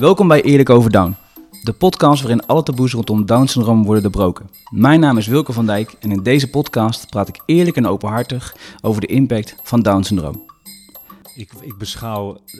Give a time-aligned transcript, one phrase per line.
[0.00, 1.16] Welkom bij Eerlijk Over Down,
[1.62, 4.50] de podcast waarin alle taboes rondom Down-syndroom worden doorbroken.
[4.70, 8.56] Mijn naam is Wilke van Dijk en in deze podcast praat ik eerlijk en openhartig
[8.80, 10.42] over de impact van Down-syndroom.
[11.34, 12.58] Ik, ik beschouw eh,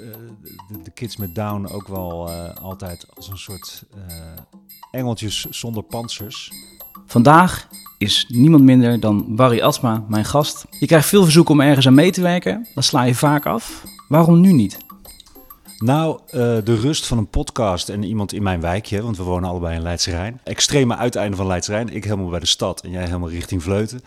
[0.69, 4.17] de, de kids met Down ook wel eh, altijd als een soort eh,
[4.91, 6.53] engeltjes zonder panzers.
[7.07, 7.69] Vandaag
[7.99, 10.67] is niemand minder dan Barry Asma mijn gast.
[10.71, 13.85] Je krijgt veel verzoeken om ergens aan mee te werken, dat sla je vaak af.
[14.09, 14.89] Waarom nu niet?
[15.85, 19.49] Nou, eh, de rust van een podcast en iemand in mijn wijkje, want we wonen
[19.49, 20.41] allebei in Leidse Rijn.
[20.45, 21.89] Extreme uiteinde van Leidse Rijn.
[21.89, 24.01] Ik helemaal bij de stad en jij helemaal richting Vleuten.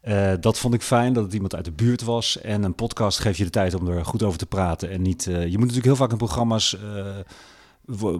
[0.00, 2.40] Eh, dat vond ik fijn, dat het iemand uit de buurt was.
[2.40, 4.90] En een podcast geeft je de tijd om er goed over te praten.
[4.90, 6.76] En niet, eh, je moet natuurlijk heel vaak in programma's,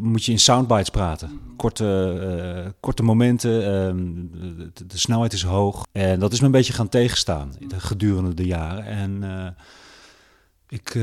[0.01, 1.41] moet je in soundbites praten.
[1.57, 3.97] Korte, korte momenten, ehm,
[4.73, 5.87] de, de snelheid is hoog.
[5.93, 8.84] En dat is me een beetje gaan tegenstaan gedurende de jaren.
[8.84, 9.23] En
[10.73, 11.03] ik, eh,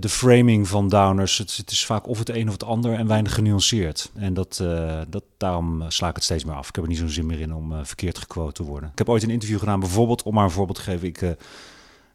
[0.00, 3.06] de framing van downers, het, het is vaak of het een of het ander en
[3.06, 4.10] weinig genuanceerd.
[4.14, 6.68] En dat, eh, dat, daarom sla ik het steeds meer af.
[6.68, 8.90] Ik heb er niet zo'n zin meer in om eh, verkeerd gequote te worden.
[8.92, 11.08] Ik heb ooit een interview gedaan, bijvoorbeeld, om maar een voorbeeld te geven.
[11.08, 11.30] Ik eh,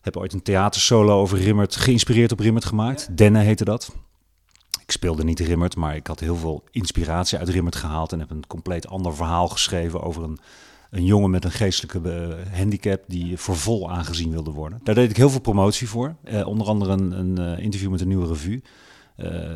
[0.01, 3.17] heb ooit een theatersolo over Rimmert, geïnspireerd op Rimmert gemaakt.
[3.17, 3.95] Denne heette dat.
[4.81, 8.29] Ik speelde niet Rimmert, maar ik had heel veel inspiratie uit Rimmert gehaald en heb
[8.29, 10.39] een compleet ander verhaal geschreven over een,
[10.93, 14.79] een jongen met een geestelijke eh, handicap die voor vol aangezien wilde worden.
[14.83, 16.15] Daar deed ik heel veel promotie voor.
[16.23, 18.61] Eh, onder andere een, eh, interview met een nieuwe revue.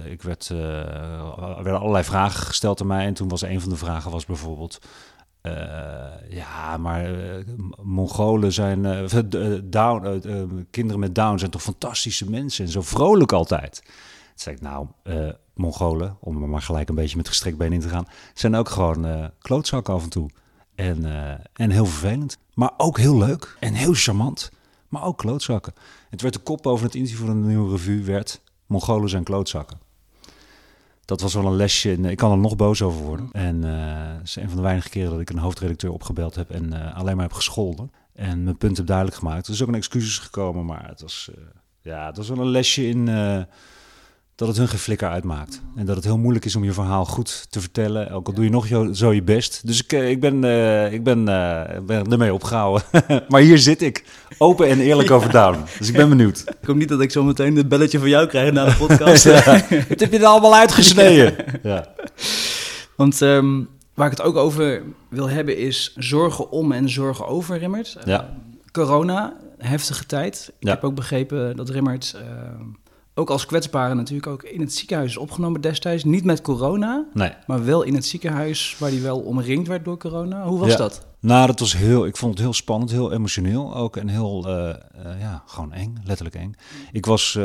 [0.10, 3.76] Ik werd, er werden allerlei vragen gesteld aan mij en toen was een van de
[3.76, 4.82] vragen was bijvoorbeeld...
[6.30, 7.10] ja, maar
[7.82, 9.08] Mongolen zijn,
[9.64, 10.22] down,
[10.70, 13.82] kinderen met Down zijn toch fantastische mensen en zo vrolijk altijd.
[13.84, 13.92] Toen
[14.36, 14.88] zei ik, nou,
[15.54, 19.06] Mongolen, om maar gelijk een beetje met gestrekt been in te gaan, zijn ook gewoon
[19.06, 20.30] eh klootzakken af en toe.
[20.78, 22.38] En, eh, en heel vervelend.
[22.54, 24.52] Maar ook heel leuk en heel charmant.
[24.88, 25.74] Maar ook klootzakken.
[26.10, 28.42] Het werd de kop over het interview van de nieuwe revue werd...
[28.66, 29.80] Mongolen zijn klootzakken.
[31.06, 31.92] Dat was wel een lesje.
[31.92, 33.30] In, ik kan er nog boos over worden.
[33.32, 36.52] En eh, het is een van de weinige keren dat ik een hoofdredacteur opgebeld heb...
[36.52, 37.92] en eh, alleen maar heb gescholden.
[38.14, 39.48] En mijn punt heb duidelijk gemaakt.
[39.48, 41.44] Er is ook een excuses gekomen, maar het was, eh,
[41.82, 43.06] ja, het was wel een lesje in...
[44.38, 45.62] dat het hun geen flikker uitmaakt.
[45.76, 48.12] En dat het heel moeilijk is om je verhaal goed te vertellen.
[48.12, 49.68] Ook al doe je nog zo je best.
[49.68, 52.84] Dus ik, eh, ik, ben, eh, ik ben, eh, ben ermee opgehouden.
[53.30, 54.06] maar hier zit ik.
[54.38, 55.58] Open en eerlijk over down.
[55.78, 56.40] Dus ik ben benieuwd.
[56.62, 59.24] Ik hoop niet dat ik zo meteen het belletje van jou krijg na de podcast.
[59.28, 61.36] Ja, het heb je er allemaal uitgesneden.
[61.64, 61.88] Ja.
[62.96, 63.62] Want ehm,
[63.94, 67.96] waar ik het ook over wil hebben is zorgen om en zorgen over Rimmert.
[68.00, 68.30] Eh, Ja.
[68.72, 70.52] Corona, heftige tijd.
[70.60, 72.22] Ik heb ook begrepen dat Rimmert, eh,
[73.18, 76.04] ook als kwetsbare natuurlijk, ook in het ziekenhuis is opgenomen destijds.
[76.04, 77.32] Niet met corona, Nee.
[77.48, 80.44] maar wel in het ziekenhuis waar hij wel omringd werd door corona.
[80.46, 80.78] Hoe was Ja.
[80.78, 81.06] dat?
[81.20, 84.70] Nou, dat was heel, ik vond het heel spannend, heel emotioneel ook en heel, eh,
[84.70, 84.76] eh,
[85.20, 86.56] ja, gewoon eng, letterlijk eng.
[86.92, 87.42] Ik was eh,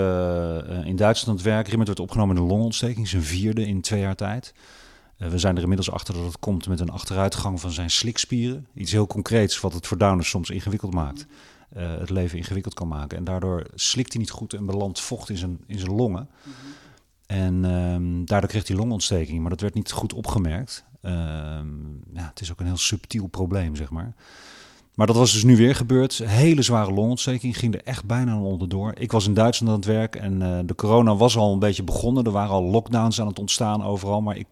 [0.85, 1.67] in Duitsland aan het werk.
[1.69, 4.55] Rimmert werd opgenomen met een longontsteking, zijn vierde in twee jaar tijd.
[5.17, 8.67] We zijn er inmiddels achter dat het komt met een achteruitgang van zijn slikspieren.
[8.75, 11.27] Iets heel concreets wat het voor Downers soms ingewikkeld maakt.
[11.75, 13.19] Eh, het leven ingewikkeld kan maken.
[13.19, 16.29] En daardoor slikt hij niet goed en belandt vocht in zijn, in zijn longen.
[17.27, 20.85] En ehm, daardoor kreeg hij longontsteking, maar dat werd niet goed opgemerkt.
[21.03, 21.67] Ehm,
[22.13, 24.15] ja, het is ook een heel subtiel probleem, zeg maar.
[24.95, 26.19] Maar dat was dus nu weer gebeurd.
[26.19, 28.93] Hele zware longontsteking, ging er echt bijna onderdoor.
[28.99, 31.83] Ik was in Duitsland aan het werk en eh, de corona was al een beetje
[31.83, 32.25] begonnen.
[32.25, 34.47] Er waren al lockdowns aan het ontstaan overal, maar ik,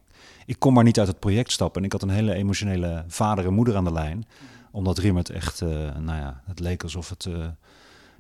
[0.46, 1.80] ik kon maar niet uit het project stappen.
[1.80, 4.26] En ik had een hele emotionele vader en moeder aan de lijn.
[4.70, 7.26] Omdat Rimmert echt, eh, nou ja, het leek alsof het...
[7.26, 7.46] eh,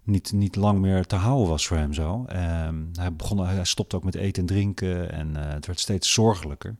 [0.02, 2.24] niet, niet lang meer te houden was voor hem zo.
[2.28, 6.12] Ehm, hij, begon, hij stopte ook met eten en drinken en eh, het werd steeds
[6.12, 6.76] zorgelijker.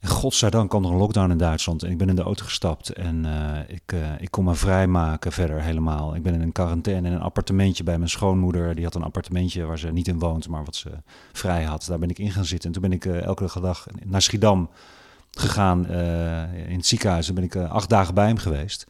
[0.00, 2.88] En godzijdank kwam er een lockdown in Duitsland en ik ben in de auto gestapt
[2.88, 3.26] en
[3.68, 6.14] ik, ik kon me vrijmaken verder helemaal.
[6.14, 8.74] Ik ben in een quarantaine in een appartementje bij mijn schoonmoeder.
[8.74, 10.90] Die had een appartementje waar ze niet in woont, maar wat ze
[11.32, 11.84] vrij had.
[11.86, 14.70] Daar ben ik in gaan zitten en toen ben ik elke dag naar Schiedam
[15.38, 17.26] gegaan eh, in het ziekenhuis.
[17.26, 18.86] Daar ben ik eh, acht dagen bij hem geweest.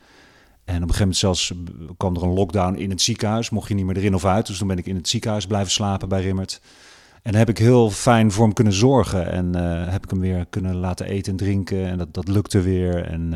[0.65, 1.53] En op een gegeven moment zelfs
[1.97, 3.51] kwam er een lockdown in het ziekenhuis.
[3.51, 4.47] Mocht je niet meer erin of uit.
[4.47, 6.61] Dus toen ben ik in het ziekenhuis blijven slapen bij Rimmert.
[7.23, 9.31] En heb ik heel fijn voor hem kunnen zorgen.
[9.31, 11.87] En eh, heb ik hem weer kunnen laten eten en drinken.
[11.87, 13.05] En dat, dat lukte weer.
[13.05, 13.29] En,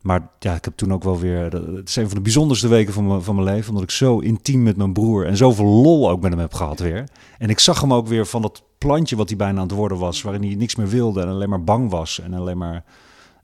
[0.00, 1.52] maar ja, ik heb toen ook wel weer...
[1.52, 3.68] Het is een van de bijzonderste weken van van mijn leven.
[3.68, 6.78] Omdat ik zo intiem met mijn broer en zoveel lol ook met hem heb gehad
[6.78, 7.08] weer.
[7.38, 9.98] En ik zag hem ook weer van dat plantje wat hij bijna aan het worden
[9.98, 10.22] was.
[10.22, 12.20] Waarin hij niks meer wilde en alleen maar bang was.
[12.20, 12.84] En alleen maar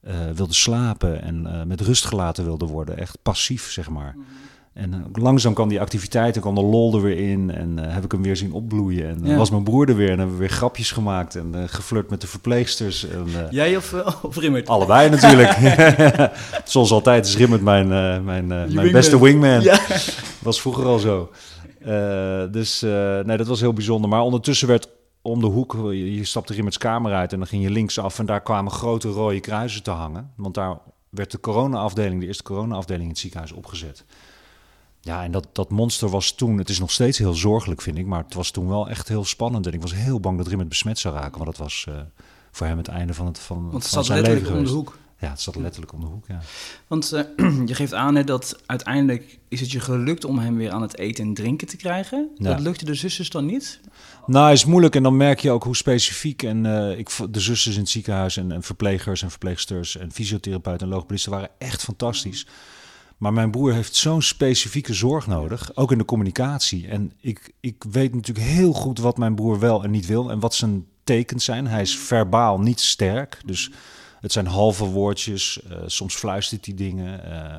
[0.01, 2.99] eh, wilde slapen en eh, met rust gelaten wilde worden.
[2.99, 4.17] Echt passief, zeg maar.
[4.73, 7.51] En eh, langzaam kwam die activiteit, en kwam de lol er weer in.
[7.51, 9.09] En heb ik hem weer zien opbloeien.
[9.09, 9.37] En Ja.
[9.37, 10.11] was mijn broer er weer.
[10.11, 11.35] En hebben we weer grapjes gemaakt.
[11.35, 13.09] En geflirt met de verpleegsters.
[13.09, 14.69] En, Jij of, of Rimmert?
[14.69, 15.57] Allebei natuurlijk.
[16.65, 17.89] Zoals altijd is Rimmert mijn,
[18.25, 18.93] mijn, mijn wingman.
[18.93, 19.61] beste wingman.
[19.61, 19.79] Ja.
[20.39, 21.31] Was vroeger al zo.
[22.51, 22.81] Dus
[23.25, 24.11] nee, dat was heel bijzonder.
[24.11, 24.89] Maar ondertussen werd
[25.26, 28.26] om de hoek, je, je stapte Rimmerts kamer uit en dan ging je linksaf en
[28.26, 30.32] daar kwamen grote rode kruisen te hangen.
[30.37, 30.79] Want daar
[31.09, 34.05] werd de corona-afdeling, de eerste corona-afdeling in het ziekenhuis opgezet.
[35.00, 38.06] Ja, en dat, dat monster was toen, het is nog steeds heel zorgelijk vind ik,
[38.06, 39.67] maar het was toen wel echt heel spannend.
[39.67, 41.94] En ik was heel bang dat Rimmert besmet zou raken, want dat was uh,
[42.50, 44.65] voor hem het einde van, het, van, Want het van zat zijn letterlijk leven om
[44.65, 44.88] de geweest.
[44.88, 45.04] hoek.
[45.19, 46.40] Ja, het zat letterlijk om de hoek, ja.
[46.87, 47.22] Want eh,
[47.66, 50.99] je geeft aan hè, dat uiteindelijk is het je gelukt om hem weer aan het
[50.99, 52.31] eten en drinken te krijgen.
[52.34, 52.50] Ja.
[52.50, 53.81] Dat lukte de zusters dan niet?
[54.26, 56.43] Nou, is moeilijk en dan merk je ook hoe specifiek.
[56.43, 60.87] En eh, ik, de zusters in het ziekenhuis en, en verplegers en verpleegsters en fysiotherapeuten
[60.87, 62.46] en logopedisten waren echt fantastisch.
[63.16, 66.88] Maar mijn broer heeft zo'n specifieke zorg nodig, ook in de communicatie.
[66.88, 70.40] En ik, ik weet natuurlijk heel goed wat mijn broer wel en niet wil en
[70.40, 71.66] wat zijn tekens zijn.
[71.66, 73.70] Hij is verbaal niet sterk, dus
[74.25, 75.62] het zijn halve woordjes.
[75.62, 77.25] eh, soms fluistert hij dingen.
[77.25, 77.59] eh,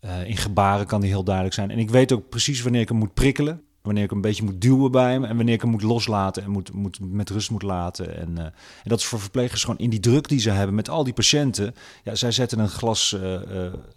[0.00, 1.70] eh, in gebaren kan hij heel duidelijk zijn.
[1.70, 3.62] En ik weet ook precies wanneer ik hem moet prikkelen.
[3.82, 5.24] Wanneer ik een beetje moet duwen bij hem.
[5.24, 8.16] En wanneer ik hem moet loslaten en moet, moet, met rust moet laten.
[8.16, 8.52] En, en
[8.84, 11.74] dat is voor verplegers gewoon in die druk die ze hebben met al die patiënten.
[12.04, 13.16] Ja, zij zetten een glas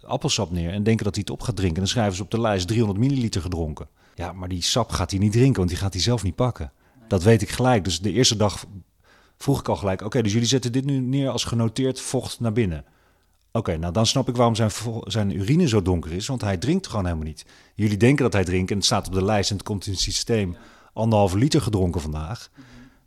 [0.02, 1.76] appelsap neer en denken dat hij het op gaat drinken.
[1.76, 3.88] En dan schrijven ze op de lijst 300 milliliter gedronken.
[4.14, 6.72] Ja, maar die sap gaat hij niet drinken, want die gaat hij zelf niet pakken.
[7.08, 7.84] Dat weet ik gelijk.
[7.84, 8.64] Dus de eerste dag
[9.38, 10.02] vroeg ik al gelijk...
[10.02, 12.84] Oké, dus jullie zetten dit nu neer als genoteerd vocht naar binnen.
[13.52, 14.70] Oké, nou dan snap ik waarom zijn,
[15.04, 17.46] zijn urine zo donker is, want hij drinkt gewoon helemaal niet.
[17.74, 19.92] Jullie denken dat hij drinkt en het staat op de lijst en het komt in
[19.92, 20.56] het systeem.
[20.92, 22.50] Anderhalve liter gedronken vandaag.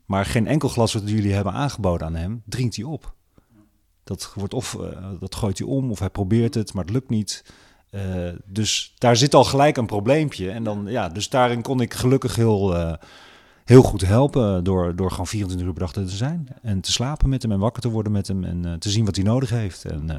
[0.06, 3.14] Maar geen enkel glas wat jullie hebben aangeboden aan hem, drinkt hij op.
[4.04, 7.10] Dat, wordt of, eh, dat gooit hij om of hij probeert het, maar het lukt
[7.10, 7.44] niet.
[7.90, 10.52] Eh, dus daar zit al gelijk een probleempje.
[10.52, 12.94] En dan, ja, dus daarin kon ik gelukkig heel, eh,
[13.70, 16.48] heel goed helpen door, door gewoon 24 uur per dag te zijn.
[16.62, 19.06] En te slapen met hem en wakker te worden met hem en eh, te zien
[19.06, 19.86] wat hij nodig heeft.
[19.86, 20.16] En, eh,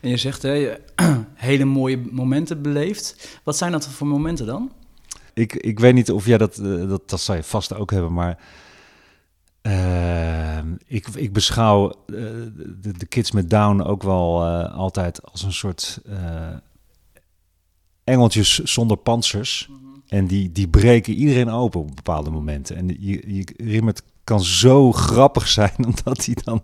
[0.00, 0.80] En je zegt, hè, je-
[1.34, 3.38] hele mooie momenten beleefd.
[3.44, 4.72] Wat zijn dat voor momenten dan?
[5.34, 8.12] Ik, ik weet niet of jij dat, eh, dat, dat zal je vast ook hebben,
[8.12, 8.38] maar
[9.60, 16.00] eh, ik, ik beschouw de, de kids met Down ook wel altijd als een soort
[18.04, 19.70] engeltjes zonder panzers.
[20.12, 22.76] En die, die breken iedereen open op bepaalde momenten.
[22.76, 26.62] En je, je, Rimmert kan zo grappig zijn, omdat hij dan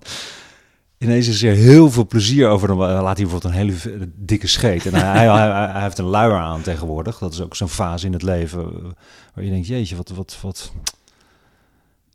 [0.99, 2.69] ineens is heel veel plezier over.
[2.69, 4.87] Dan laat hij bijvoorbeeld een hele dikke scheet.
[4.87, 7.19] En hij, hij, heeft een luier aan tegenwoordig.
[7.19, 8.91] Dat is ook zo'n fase in het leven eh,
[9.35, 10.73] waar je denkt, jeetje, wat, wat, wat,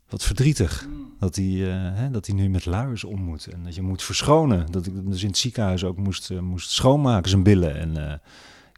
[0.08, 0.88] wat verdrietig.
[1.20, 3.46] Dat hij, eh, hè, dat hij nu met luiers om moet.
[3.46, 4.66] En dat je moet verschonen.
[4.70, 7.76] Dat ik dus in het ziekenhuis ook moest, eh, moest schoonmaken, zijn billen.
[7.76, 8.20] En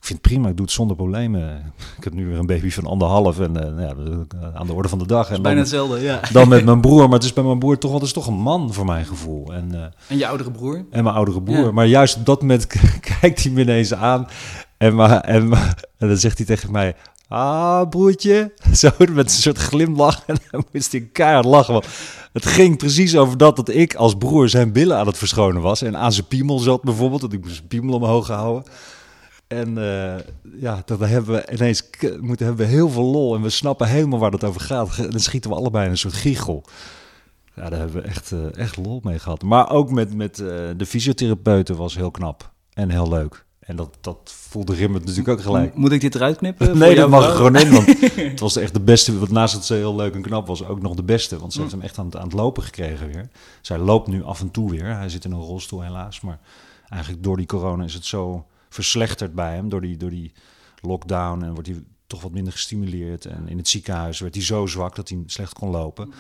[0.07, 1.73] vind het prima, ik doe het zonder problemen.
[1.97, 4.89] Ik heb nu weer een baby van anderhalf en eh, nou ja, aan de orde
[4.89, 5.31] van de dag.
[5.31, 6.21] En Bijna dan, hetzelfde, ja.
[6.33, 8.35] dan met mijn broer, maar het is bij mijn broer toch wel, is toch een
[8.35, 9.53] man voor mijn gevoel.
[9.53, 10.85] En, eh, En je oudere broer?
[10.91, 11.65] en mijn oudere broer.
[11.65, 11.71] Ja.
[11.71, 12.67] Maar juist op dat moment
[13.21, 14.29] kijkt hij me ineens aan.
[14.77, 15.53] En, maar, en,
[15.99, 16.95] en dan zegt hij tegen mij...
[17.29, 18.53] Ah, broertje.
[18.73, 20.23] Zo met een soort glimlach.
[20.27, 21.73] En dan moest hij keihard lachen.
[21.73, 21.87] Want
[22.33, 25.83] het ging precies over dat, dat ik als broer zijn billen aan het verschonen was.
[25.83, 27.21] En aan zijn piemel zat bijvoorbeeld.
[27.21, 28.65] Dat ik zijn piemel omhoog houden.
[29.47, 30.21] En eh,
[30.61, 31.91] ja, dan hebben we ineens
[32.21, 33.35] moeten hebben we heel veel lol.
[33.35, 34.97] En we snappen helemaal waar het over gaat.
[34.97, 36.65] Dan schieten we allebei in een soort giechel.
[37.55, 39.43] Ja, daar hebben we echt, eh, echt lol mee gehad.
[39.43, 40.47] Maar ook met, met eh,
[40.77, 43.45] de fysiotherapeuten was heel knap en heel leuk.
[43.59, 45.75] En dat, dat voelde Rimmert natuurlijk ook gelijk.
[45.75, 46.79] Moet ik dit eruit knippen?
[46.79, 47.35] Nee, dat mag vrouw?
[47.35, 47.73] gewoon in.
[47.73, 47.87] Want
[48.31, 49.19] het was echt de beste.
[49.19, 51.39] Want naast dat ze heel leuk en knap was, ook nog de beste.
[51.39, 53.29] Want ze heeft hem echt aan het, aan het lopen gekregen weer.
[53.61, 54.97] Zij loopt nu af en toe weer.
[54.97, 56.21] Hij zit in een rolstoel helaas.
[56.21, 56.39] Maar
[56.89, 59.69] eigenlijk door die corona is het zo verslechterd bij hem.
[59.69, 60.33] Door die, door die
[60.81, 61.43] lockdown.
[61.43, 63.25] En wordt hij toch wat minder gestimuleerd.
[63.25, 66.13] En in het ziekenhuis werd hij zo zwak dat hij slecht kon lopen.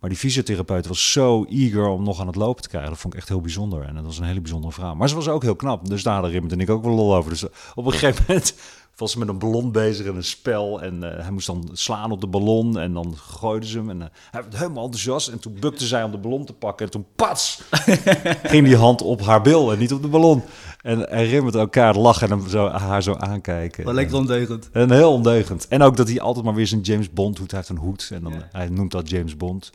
[0.00, 2.90] Maar die fysiotherapeut was zo eager om nog aan het lopen te krijgen.
[2.90, 3.82] Dat vond ik echt heel bijzonder.
[3.82, 4.94] En dat was een hele bijzondere vrouw.
[4.94, 5.88] Maar ze was ook heel knap.
[5.88, 7.30] Dus daar hadden Rimmert en ik ook wel lol over.
[7.30, 8.54] Dus op een gegeven moment
[9.00, 10.82] was ze met een ballon bezig en een spel.
[10.82, 12.78] En eh, hij moest dan slaan op de ballon.
[12.78, 13.90] En dan gooide ze hem.
[13.90, 15.28] En eh, hij werd helemaal enthousiast.
[15.28, 16.86] En toen bukte zij om de ballon te pakken.
[16.86, 17.62] En toen pats!
[18.42, 20.42] ging die hand op haar bil en niet op de ballon.
[20.82, 23.84] En, en Rimmert elkaar lachen en hem zo, haar zo aankijken.
[23.84, 24.70] Wel lekker ondeugend.
[24.72, 25.68] En heel ondeugend.
[25.68, 27.50] En ook dat hij altijd maar weer zijn James Bond hoed.
[27.50, 28.48] Hij heeft een hoed en dan, Ja.
[28.52, 29.70] hij noemt dat James Bond.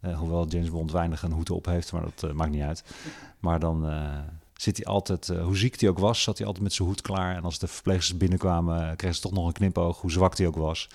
[0.00, 2.84] Eh, hoewel James Bond weinig een hoed op heeft, maar dat eh, maakt niet uit.
[3.40, 4.02] Maar dan eh,
[4.60, 7.00] zit hij altijd, eh, hoe ziek hij ook was, zat hij altijd met zijn hoed
[7.00, 7.36] klaar.
[7.36, 10.46] En als de verpleegsters binnenkwamen, eh, kreeg ze toch nog een knipoog, hoe zwak hij
[10.46, 10.88] ook was.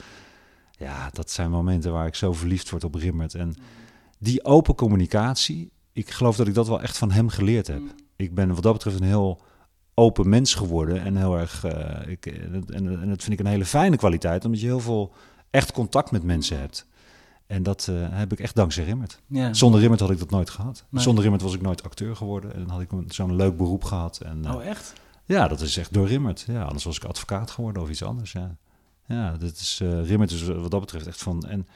[0.71, 3.33] Ja, dat zijn momenten waar ik zo verliefd word op Rimmert.
[3.33, 3.55] En
[4.19, 7.81] die open communicatie, ik geloof dat ik dat wel echt van hem geleerd heb.
[8.15, 9.41] Ik ben wat dat betreft een heel
[9.93, 12.65] open mens geworden en heel erg, eh, ik, en,
[13.01, 15.13] en dat vind ik een hele fijne kwaliteit, omdat je heel veel
[15.49, 16.87] echt contact met mensen hebt.
[17.53, 19.19] En dat eh, heb ik echt dankzij Rimmert.
[19.27, 19.53] Ja.
[19.53, 20.85] Zonder Rimmert had ik dat nooit gehad.
[20.89, 21.03] Nee.
[21.03, 22.53] Zonder Rimmert was ik nooit acteur geworden.
[22.53, 24.17] En dan had ik zo'n leuk beroep gehad.
[24.17, 24.93] En, eh, Oh, echt?
[25.25, 26.43] ja, dat is echt door Rimmert.
[26.47, 28.31] Ja, anders was ik advocaat geworden of iets anders.
[28.31, 28.55] Ja,
[29.07, 31.43] ja dat is, eh Rimmert is wat dat betreft echt van...
[31.47, 31.67] En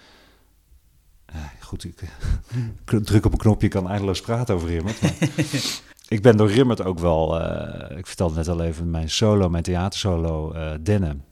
[1.62, 2.00] goed, ik
[3.03, 5.01] druk op een knopje, kan eindeloos praten over Rimmert.
[5.01, 5.13] Maar
[6.17, 7.41] ik ben door Rimmert ook wel,
[7.98, 11.24] ik vertelde net al even mijn solo, mijn theatersolo, Dennen.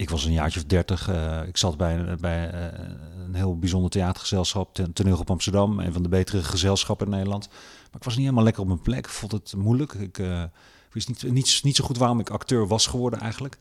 [0.00, 1.08] Ik was een jaartje of dertig.
[1.08, 2.88] eh, ik zat bij, een- bij eh,
[3.26, 7.48] een heel bijzonder theatergezelschap, ten, Toneelgroep Amsterdam, een van de betere gezelschappen in Nederland.
[7.48, 9.08] Maar ik was niet helemaal lekker op mijn plek.
[9.08, 9.92] Vond het moeilijk.
[9.92, 10.44] Ik eh,
[10.92, 13.58] wist niet, niet, niet zo goed waarom ik acteur was geworden eigenlijk.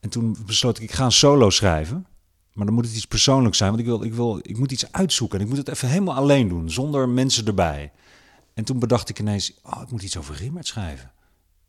[0.00, 2.06] En toen besloot ik, ik ga een solo schrijven.
[2.52, 4.92] Maar dan moet het iets persoonlijks zijn, want ik, wil, ik, wil, ik moet iets
[4.92, 5.38] uitzoeken.
[5.38, 7.92] En ik moet het even helemaal alleen doen, zonder mensen erbij.
[8.54, 11.10] En toen bedacht ik ineens, oh, ik moet iets over Rimmert schrijven.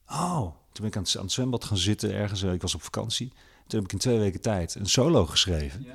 [0.08, 2.44] Oh, toen ben ik aan het, zwembad gaan zitten ergens.
[2.44, 3.34] Ik was op vakantie.
[3.72, 5.86] Toen heb ik in twee weken tijd een solo geschreven.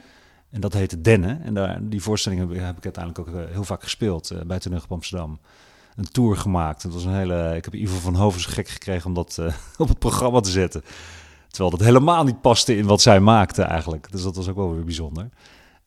[0.50, 1.42] En dat heette Dennen.
[1.42, 4.40] En daar, die voorstelling heb, ik- heb ik uiteindelijk ook eh, heel vaak gespeeld eh,
[4.46, 5.38] bij Toneel op Amsterdam.
[5.96, 6.82] Een tour gemaakt.
[6.82, 9.54] Het was een hele, ik heb Ivo van Hoven zo gek gekregen om dat eh,
[9.78, 10.82] op het programma te zetten.
[11.48, 14.12] Terwijl dat helemaal niet paste in wat zij maakte eigenlijk.
[14.12, 15.28] Dus dat was ook wel weer bijzonder.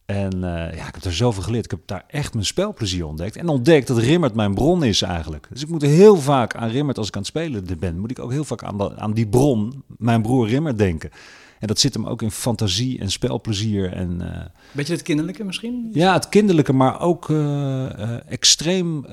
[0.06, 1.66] En ja, ik heb daar zoveel geleerd.
[1.66, 3.36] Ik heb daar echt mijn spelplezier ontdekt.
[3.36, 5.48] En ontdekt dat Rimmert mijn bron is eigenlijk.
[5.50, 8.20] Dus ik moet heel vaak aan Rimmert, als ik aan het spelen ben, moet ik
[8.20, 11.10] ook heel vaak aan, dat- aan die bron, mijn broer Rimmert, denken.
[11.60, 13.94] En dat zit hem ook in fantasie en spelplezier.
[13.94, 15.90] En eh, Beetje het kinderlijke misschien?
[15.94, 19.06] ja, het kinderlijke, maar ook eh, eh, extreem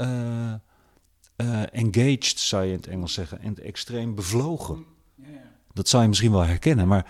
[1.72, 3.40] engaged, zou je in het Engels zeggen.
[3.40, 4.84] En extreem bevlogen.
[5.72, 6.88] Dat zou je misschien wel herkennen.
[6.88, 7.06] Maar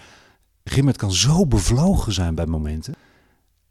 [0.64, 2.94] Rimmert kan zo bevlogen zijn bij momenten.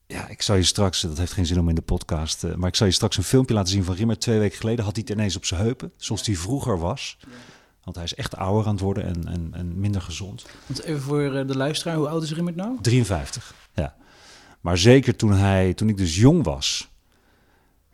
[0.07, 2.75] Ja, ik zal je straks, dat heeft geen zin om in de podcast, maar ik
[2.75, 4.21] zal je straks een filmpje laten zien van Rimmert.
[4.21, 7.17] Twee weken geleden had hij het ineens op zijn heupen, zoals hij vroeger was.
[7.85, 10.45] Want hij is echt ouder aan het worden en, en, en minder gezond.
[10.65, 12.77] Want even voor eh, de luisteraar, hoe oud is Rimmert nou?
[12.81, 13.95] 53, ja.
[14.61, 16.89] Maar zeker toen, hij, toen ik dus jong was,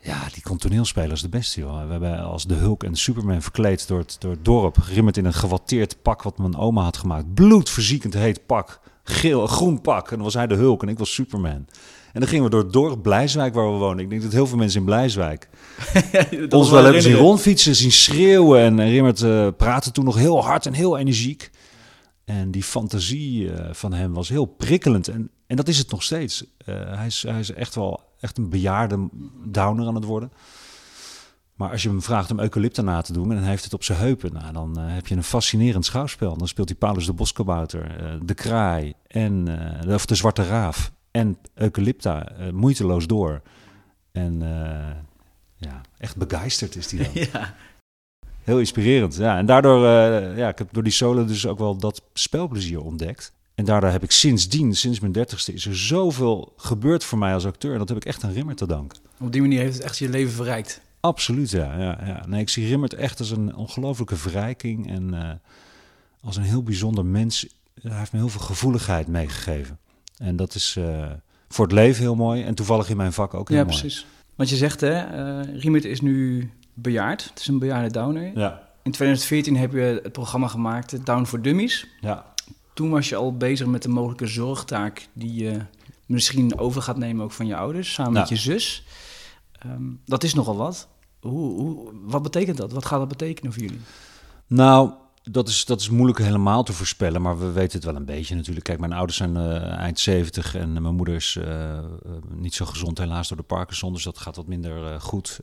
[0.04, 1.86] ja, die kon toneelspelen als de beste, joh.
[1.86, 4.78] We hebben als de Hulk en Superman verkleed door het, door het dorp.
[4.78, 7.34] Rimmert in een gewatteerd pak wat mijn oma had gemaakt.
[7.34, 8.80] Bloedverziekend heet pak.
[9.04, 10.10] Geel, groen pak.
[10.10, 11.66] En dan was hij de Hulk en ik was Superman.
[12.14, 14.04] En dan gingen we door het dorp Blijswijk waar we wonen.
[14.04, 15.50] Ik denk dat heel veel mensen in Blijswijk
[16.50, 18.62] ons we wel hebben zien rondfietsen, zien schreeuwen.
[18.62, 21.52] En Rimmert eh, praatte toen nog heel hard en heel energiek.
[22.26, 25.08] En die fantasie eh, van hem was heel prikkelend.
[25.08, 26.46] En, en dat is het nog steeds.
[26.58, 29.10] Eh, hij, is, hij is echt wel echt een bejaarde
[29.46, 30.32] downer aan het worden.
[31.56, 33.84] Maar als je hem vraagt om eucalypta na te doen en hij heeft het op
[33.84, 36.38] zijn heupen, nou, dan heb je een fascinerend schouwspel.
[36.38, 39.48] Dan speelt hij Paulus de Boskabouter, de kraai en
[39.88, 43.42] of de zwarte raaf en eucalypta eh, moeiteloos door.
[44.12, 44.96] En eh,
[45.56, 47.24] ja, echt begeisterd is hij dan.
[47.34, 47.56] Ja.
[48.44, 49.16] Heel inspirerend.
[49.16, 52.82] Ja, en daardoor, eh, ja, ik heb door die solo dus ook wel dat spelplezier
[52.82, 53.34] ontdekt.
[53.56, 57.46] En daardoor heb ik sindsdien, sinds mijn dertigste, is er zoveel gebeurd voor mij als
[57.46, 57.72] acteur.
[57.72, 58.98] En dat heb ik echt aan Rimmert te danken.
[59.20, 60.82] Op die manier heeft het echt je leven verrijkt.
[61.00, 61.80] Absoluut, ja.
[61.80, 62.26] ja, ja.
[62.28, 65.40] Nee, ik zie Rimmert echt als een ongelofelijke verrijking en
[66.22, 67.48] als een heel bijzonder mens.
[67.82, 69.80] Hij heeft me heel veel gevoeligheid meegegeven.
[70.22, 71.10] En dat is eh,
[71.50, 73.80] voor het leven heel mooi en toevallig in mijn vak ook heel Ja, mooi.
[73.80, 74.06] precies.
[74.36, 77.24] Want je zegt, hè, eh Riemert is nu bejaard.
[77.30, 78.32] Het is een bejaarde downer.
[78.40, 81.88] Ja, In 2014 heb je het programma gemaakt, eh, Down for Dummies.
[82.02, 82.30] ja.
[82.74, 85.60] Toen was je al bezig met de mogelijke zorgtaak die je
[86.06, 88.84] misschien over gaat nemen ook van je ouders, samen met je zus.
[89.52, 90.88] Ehm, dat is nogal wat.
[91.20, 92.72] Hoe, hoe, wat betekent dat?
[92.72, 93.80] Wat gaat dat betekenen voor jullie?
[94.48, 94.92] Nou,
[95.24, 98.36] dat is, dat is moeilijk helemaal te voorspellen, maar we weten het wel een beetje
[98.36, 98.66] natuurlijk.
[98.66, 101.84] Kijk, mijn ouders zijn eh, eind 70 en mijn moeder is eh, eh,
[102.36, 105.40] niet zo gezond helaas door de Parkinson, dus dat gaat wat minder goed.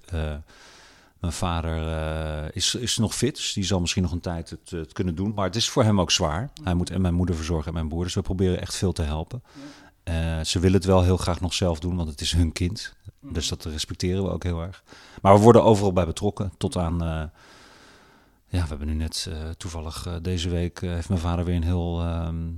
[1.21, 4.93] Mijn vader is, is nog fit, dus die zal misschien nog een tijd het, het
[4.93, 5.33] kunnen doen.
[5.35, 6.51] Maar het is voor hem ook zwaar.
[6.65, 9.03] Hij moet en mijn moeder verzorgen en mijn broer, dus we proberen echt veel te
[9.03, 9.43] helpen.
[10.43, 12.95] Ze willen het wel heel graag nog zelf doen, want het is hun kind.
[13.21, 14.83] Dus dat respecteren we ook heel erg.
[15.23, 17.31] Maar we worden overal bij betrokken, tot aan...
[18.49, 21.57] ja, we hebben nu net eh, toevallig eh, deze week eh, heeft mijn vader weer
[21.57, 22.51] een heel ehm,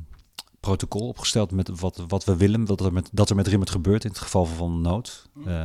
[0.61, 4.05] protocol opgesteld met wat, wat we willen, wat er met, dat er met Rimmert gebeurt
[4.05, 5.29] in het geval van nood.
[5.45, 5.65] Eh,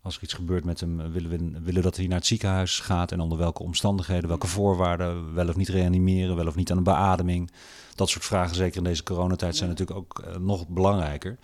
[0.00, 3.12] als er iets gebeurt met hem, willen we willen dat hij naar het ziekenhuis gaat
[3.12, 6.82] en onder welke omstandigheden, welke voorwaarden, wel of niet reanimeren, wel of niet aan de
[6.82, 7.50] beademing.
[7.94, 11.38] Dat soort vragen, zeker in deze coronatijd, zijn natuurlijk ook nog belangrijker.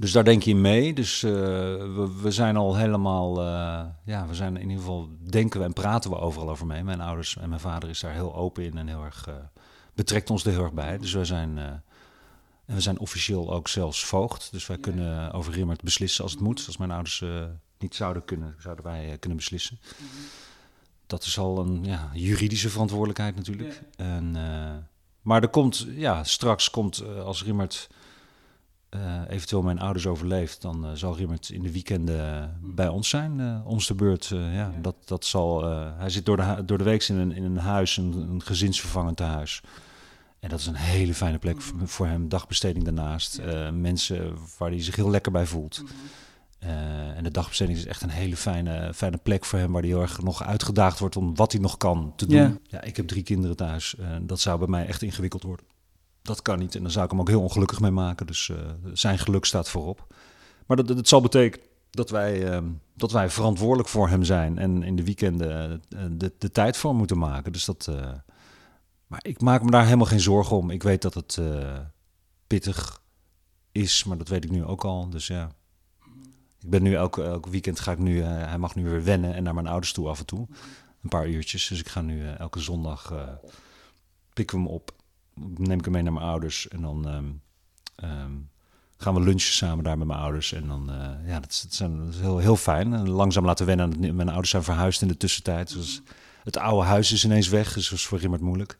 [0.00, 0.94] Dus daar denk je mee.
[0.94, 5.60] Dus eh, we, we zijn al helemaal, eh, ja, we zijn in ieder geval, denken
[5.60, 6.84] we en praten we overal over mee.
[6.84, 9.34] Mijn ouders en mijn vader is daar heel open in en heel erg, eh,
[9.94, 10.98] betrekt ons er heel erg bij.
[10.98, 14.48] Dus wij zijn, en we zijn officieel ook zelfs voogd.
[14.52, 16.64] Dus wij kunnen over Rimmert beslissen als het moet.
[16.66, 17.24] Als mijn ouders
[17.78, 19.78] niet zouden kunnen, zouden wij kunnen beslissen.
[21.06, 23.82] Dat is al een ja, juridische verantwoordelijkheid natuurlijk.
[23.96, 24.36] En,
[25.22, 27.88] maar er komt, ja, straks komt als Rimmert
[28.90, 33.40] eh, eventueel mijn ouders overleeft, dan eh, zal Rimmert in de weekenden bij ons zijn,
[33.40, 34.30] eh ons de beurt.
[34.30, 37.32] eh, ja, Dat, dat zal, eh, hij zit door de, door de week in een,
[37.32, 39.60] in een huis, een, een gezinsvervangend huis.
[40.40, 42.28] En dat is een hele fijne plek voor, voor hem.
[42.28, 43.38] Dagbesteding daarnaast.
[43.38, 45.82] Eh, mensen waar hij zich heel lekker bij voelt.
[46.58, 49.90] Eh, en de dagbesteding is echt een hele fijne, fijne plek voor hem, waar hij
[49.90, 52.38] heel erg nog uitgedaagd wordt om wat hij nog kan te doen.
[52.38, 52.56] Ja.
[52.62, 53.94] Ja, ik heb drie kinderen thuis.
[54.22, 55.66] dat zou bij mij echt ingewikkeld worden.
[56.22, 56.74] Dat kan niet.
[56.74, 58.26] En dan zou ik hem ook heel ongelukkig mee maken.
[58.26, 58.56] Dus eh,
[58.92, 60.14] zijn geluk staat voorop.
[60.66, 62.62] Maar dat, dat zal betekenen dat wij, eh,
[62.94, 64.58] dat wij verantwoordelijk voor hem zijn.
[64.58, 67.52] En in de weekenden eh, de, de tijd voor moeten maken.
[67.52, 67.86] Dus dat.
[67.86, 68.12] eh,
[69.06, 70.70] maar ik maak me daar helemaal geen zorgen om.
[70.70, 71.40] Ik weet dat het
[72.46, 73.02] pittig
[73.72, 75.10] is, maar dat weet ik nu ook al.
[75.10, 75.50] Dus ja.
[76.60, 79.42] Ik ben nu elke, elk weekend ga ik nu, hij mag nu weer wennen en
[79.42, 80.46] naar mijn ouders toe af en toe.
[81.02, 81.68] Een paar uurtjes.
[81.68, 83.14] Dus ik ga nu elke zondag
[84.32, 84.94] pikken we hem op.
[85.56, 86.68] Neem ik hem mee naar mijn ouders.
[86.68, 87.24] En dan ehm,
[87.96, 88.32] ehm,
[88.96, 90.52] gaan we lunchen samen daar met mijn ouders.
[90.52, 92.92] En dan, eh, ja, dat zijn, dat is heel, heel fijn.
[92.92, 94.16] En langzaam laten wennen.
[94.16, 95.72] Mijn ouders zijn verhuisd in de tussentijd.
[95.72, 96.02] Dus
[96.44, 97.72] het oude huis is ineens weg.
[97.72, 98.78] Dus dat is voor Rimmert moeilijk.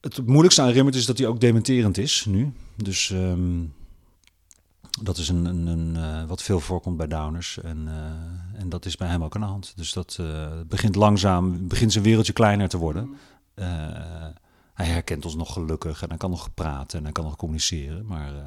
[0.00, 2.52] Het moeilijkste aan Rimmert is dat hij ook dementerend is nu.
[2.76, 3.64] Dus ehm,
[5.02, 7.58] dat is een, een, een, eh, wat veel voorkomt bij downers.
[7.60, 9.72] En, eh, en dat is bij hem ook aan de hand.
[9.76, 10.20] Dus dat
[10.66, 13.16] begint langzaam, begint zijn wereldje kleiner te worden.
[13.58, 14.26] Eh,
[14.78, 18.06] hij herkent ons nog gelukkig en hij kan nog praten en hij kan nog communiceren.
[18.06, 18.40] Maar eh,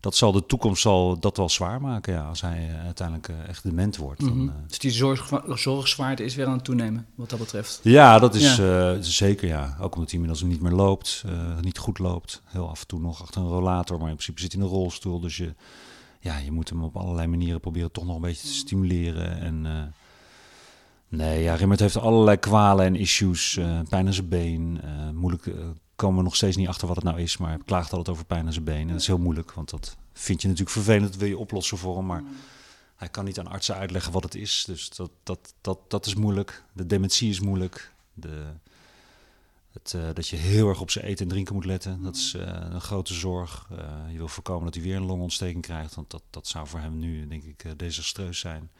[0.00, 3.48] dat zal de toekomst zal dat wel zwaar maken ja, als hij eh, uiteindelijk eh,
[3.48, 4.20] echt dement wordt.
[4.20, 4.52] Dan, Mhm.
[4.66, 7.80] Dus die zorg, zorgzwaarte is weer aan het toenemen, wat dat betreft.
[7.82, 9.02] ja, dat is Ja.
[9.02, 9.76] zeker ja.
[9.80, 11.24] Ook omdat hij inmiddels niet meer loopt,
[11.60, 12.42] niet goed loopt.
[12.44, 14.72] Heel af en toe nog achter een rollator, maar in principe zit hij in een
[14.74, 15.20] rolstoel.
[15.20, 15.54] Dus je,
[16.20, 19.40] ja, je moet hem op allerlei manieren proberen toch nog een beetje te stimuleren.
[19.40, 19.66] En
[21.12, 23.56] nee, ja, Rimmert heeft allerlei kwalen en issues.
[23.56, 24.80] eh, pijn aan zijn been.
[24.82, 25.54] eh, moeilijk eh,
[25.96, 28.24] komen we nog steeds niet achter wat het nou is, maar hij klaagt altijd over
[28.24, 28.80] pijn aan zijn been.
[28.80, 31.10] En dat is heel moeilijk, want dat vind je natuurlijk vervelend.
[31.10, 32.22] Dat wil je oplossen voor hem, maar
[32.96, 34.64] hij kan niet aan artsen uitleggen wat het is.
[34.66, 36.64] Dus dat, dat, dat, dat is moeilijk.
[36.72, 37.92] De dementie is moeilijk.
[38.14, 38.44] De,
[39.72, 42.02] het, dat je heel erg op zijn eten en drinken moet letten.
[42.02, 42.34] Dat is
[42.72, 43.68] een grote zorg.
[44.10, 45.94] Je wil voorkomen dat hij weer een longontsteking krijgt.
[45.94, 48.70] Want dat, dat zou voor hem nu, denk ik, desastreus zijn.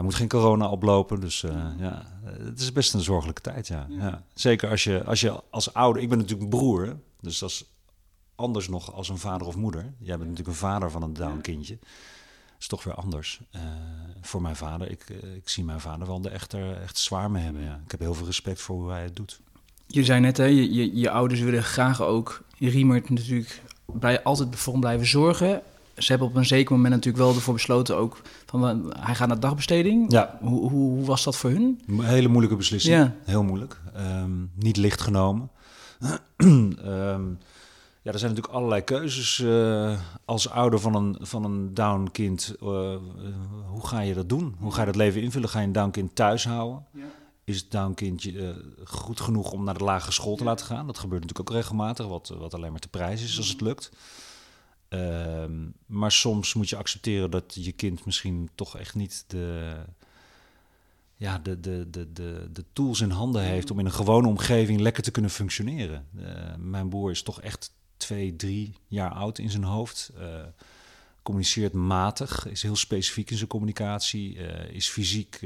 [0.00, 1.20] Hij moet geen corona oplopen.
[1.20, 3.86] Dus eh, ja, eh, het is best een zorgelijke tijd, ja.
[3.88, 4.24] ja.
[4.34, 6.02] Zeker als je, als je als ouder...
[6.02, 7.64] Ik ben natuurlijk een broer, dus dat is
[8.34, 9.94] anders nog als een vader of moeder.
[9.98, 11.78] Jij bent natuurlijk een vader van een down kindje
[12.60, 13.40] is toch weer anders.
[13.50, 13.60] Eh,
[14.20, 17.30] voor mijn vader, ik, eh, ik zie mijn vader wel de echt, er echt zwaar
[17.30, 17.62] mee hebben.
[17.62, 17.80] Ja.
[17.84, 19.40] Ik heb heel veel respect voor hoe hij het doet.
[19.86, 24.56] Je zei net, hè, je, je, je ouders willen graag ook Riemert natuurlijk blij, altijd
[24.56, 25.62] voor hem blijven zorgen.
[25.96, 29.40] Ze hebben op een zeker moment natuurlijk wel ervoor besloten ook van hij gaat naar
[29.40, 30.12] dagbesteding.
[30.12, 30.38] Ja.
[30.40, 31.80] Hoe, hoe, hoe was dat voor hun?
[31.86, 32.96] Een hele moeilijke beslissing.
[32.96, 33.14] Ja.
[33.24, 33.80] Heel moeilijk.
[33.94, 35.50] Ehm, niet licht genomen.
[36.36, 37.22] Ehm,
[38.02, 42.54] ja, er zijn natuurlijk allerlei keuzes eh, als ouder van een, van een down kind.
[42.60, 42.66] eh,
[43.66, 44.54] hoe ga je dat doen?
[44.58, 45.48] Hoe ga je dat leven invullen?
[45.48, 46.84] Ga je een down kind thuis houden?
[47.44, 48.48] Is het down kindje eh,
[48.84, 50.86] goed genoeg om naar de lagere school te laten gaan?
[50.86, 53.90] Dat gebeurt natuurlijk ook regelmatig, wat, wat alleen maar te prijs is als het lukt.
[54.90, 59.76] Ehm, maar soms moet je accepteren dat je kind misschien toch echt niet de,
[61.16, 64.80] ja, de, de, de, de, de tools in handen heeft om in een gewone omgeving
[64.80, 66.06] lekker te kunnen functioneren.
[66.18, 70.10] Eh, mijn broer is toch echt twee, drie jaar oud in zijn hoofd.
[70.18, 70.26] eh,
[71.22, 75.40] communiceert matig, is heel specifiek in zijn communicatie, eh, is fysiek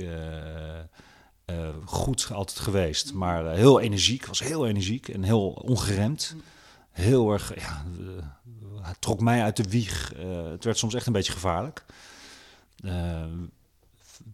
[1.84, 6.36] goed altijd geweest, maar heel energiek, was heel energiek en heel ongeremd.
[6.94, 10.14] Heel erg, ja, eh, hij trok mij uit de wieg.
[10.14, 11.84] Eh, het werd soms echt een beetje gevaarlijk.
[12.84, 13.24] Eh,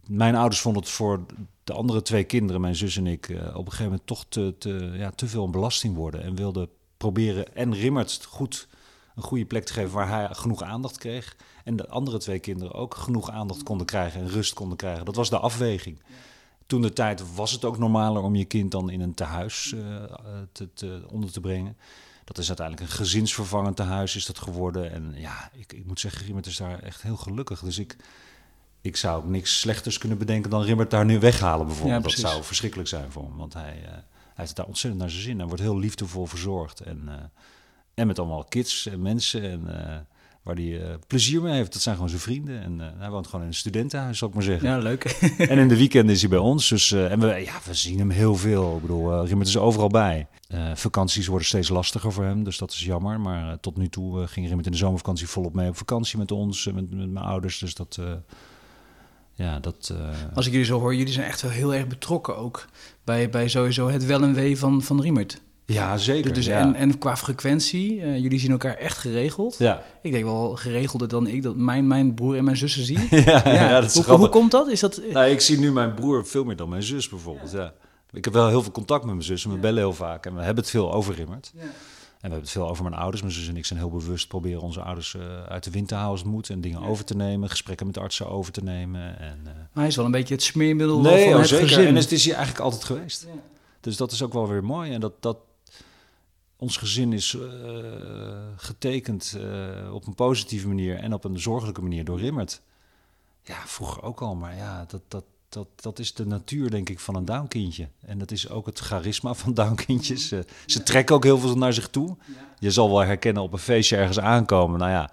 [0.07, 1.25] mijn ouders vonden het voor
[1.63, 4.91] de andere twee kinderen, mijn zus en ik, op een gegeven moment toch te, te,
[4.93, 6.23] ja, te veel een belasting worden.
[6.23, 8.67] En wilden proberen en Rimmert goed
[9.15, 11.35] een goede plek te geven waar hij genoeg aandacht kreeg.
[11.63, 15.05] En de andere twee kinderen ook genoeg aandacht konden krijgen en rust konden krijgen.
[15.05, 16.01] Dat was de afweging.
[16.65, 20.03] Toen de tijd was het ook normaler om je kind dan in een tehuis eh,
[20.51, 21.77] te, te, onder te brengen.
[22.31, 24.91] Dat is uiteindelijk een gezinsvervangend tehuis is dat geworden.
[24.91, 27.59] En ja, ik, ik moet zeggen, Rimmert is daar echt heel gelukkig.
[27.59, 27.95] Dus ik,
[28.81, 32.03] ik zou ook niks slechters kunnen bedenken dan Rimmert daar nu weghalen bijvoorbeeld.
[32.03, 33.37] Ja, dat zou verschrikkelijk zijn voor hem.
[33.37, 35.37] Want hij, eh, hij heeft daar ontzettend naar zijn zin.
[35.37, 36.79] Hij wordt heel liefdevol verzorgd.
[36.79, 37.15] En, eh,
[37.93, 39.43] en met allemaal kids en mensen.
[39.43, 39.99] En, eh,
[40.43, 41.73] waar hij eh, plezier mee heeft.
[41.73, 42.61] Dat zijn gewoon zijn vrienden.
[42.61, 44.69] En eh, hij woont gewoon in een studentenhuis, zou ik maar zeggen.
[44.69, 45.03] Ja, leuk.
[45.37, 46.69] En in de weekenden is hij bij ons.
[46.69, 48.75] Dus, eh, en we, ja, we zien hem heel veel.
[48.75, 50.27] Ik bedoel, Rimmert is overal bij.
[50.73, 53.19] Vakanties worden steeds lastiger voor hem, dus dat is jammer.
[53.19, 56.65] Maar tot nu toe ging Rimmert in de zomervakantie volop mee op vakantie met ons,
[56.65, 57.59] met, met mijn ouders.
[57.59, 57.99] Dus dat,
[59.33, 59.93] ja, dat...
[60.33, 62.65] Als ik jullie zo hoor, jullie zijn echt wel heel erg betrokken ook
[63.03, 65.41] bij, bij sowieso het wel en wee van, van Riemert.
[65.73, 66.33] Ja, zeker.
[66.33, 66.59] Dus, ja.
[66.59, 69.55] En, en qua frequentie, uh, jullie zien elkaar echt geregeld.
[69.57, 69.83] Ja.
[70.01, 72.99] Ik denk wel geregelder dan ik dat mijn, mijn broer en mijn zussen zie.
[73.09, 74.67] ja, ja, ja, dat is hoe, hoe komt dat?
[74.67, 75.01] Is dat...
[75.11, 77.51] Nou, ik zie nu mijn broer veel meer dan mijn zus bijvoorbeeld.
[77.51, 77.73] Ja.
[78.11, 80.25] Ik heb wel heel veel contact met mijn zus en we bellen heel vaak.
[80.25, 81.51] En we hebben het veel over Rimmert.
[81.55, 81.61] Ja.
[81.61, 81.67] En
[82.29, 83.21] we hebben het veel over mijn ouders.
[83.21, 85.93] Mijn zus en ik zijn heel bewust proberen onze ouders eh, uit de wind te
[85.93, 86.49] houden als het moet.
[86.49, 89.19] En dingen over te nemen, gesprekken met artsen over te nemen.
[89.19, 91.67] En, eh, Maar hij is wel een beetje het smeermiddel nee, van oh, het zeker.
[91.67, 91.87] gezin.
[91.87, 93.27] En het is hier eigenlijk altijd geweest.
[93.33, 93.39] Ja.
[93.79, 94.91] Dus dat is ook wel weer mooi.
[94.91, 95.37] En dat, dat
[96.61, 97.41] ons gezin is eh,
[98.55, 102.61] getekend eh, op een positieve manier en op een zorgelijke manier door Rimmert.
[103.43, 106.99] Ja, vroeger ook al, maar ja, dat, dat, dat, dat is de natuur, denk ik,
[106.99, 107.87] van een downkindje.
[108.05, 110.27] En dat is ook het charisma van downkindjes.
[110.27, 112.17] Ze ze trekken ook heel veel naar zich toe.
[112.59, 114.79] Je zal wel herkennen op een feestje ergens aankomen.
[114.79, 115.11] Nou ja,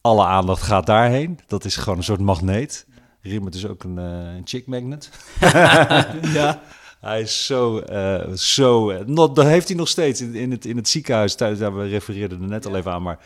[0.00, 1.38] alle aandacht gaat daarheen.
[1.46, 2.86] Dat is gewoon een soort magneet.
[3.20, 5.10] Rimmert is ook een, eh, een chick magnet.
[6.38, 6.62] ja.
[7.00, 10.76] Hij is zo, eh, zo nog- dat heeft hij nog steeds in, in, het, in
[10.76, 11.34] het ziekenhuis.
[11.34, 13.18] Thuis, ja, we refereerden er net al even aan, maar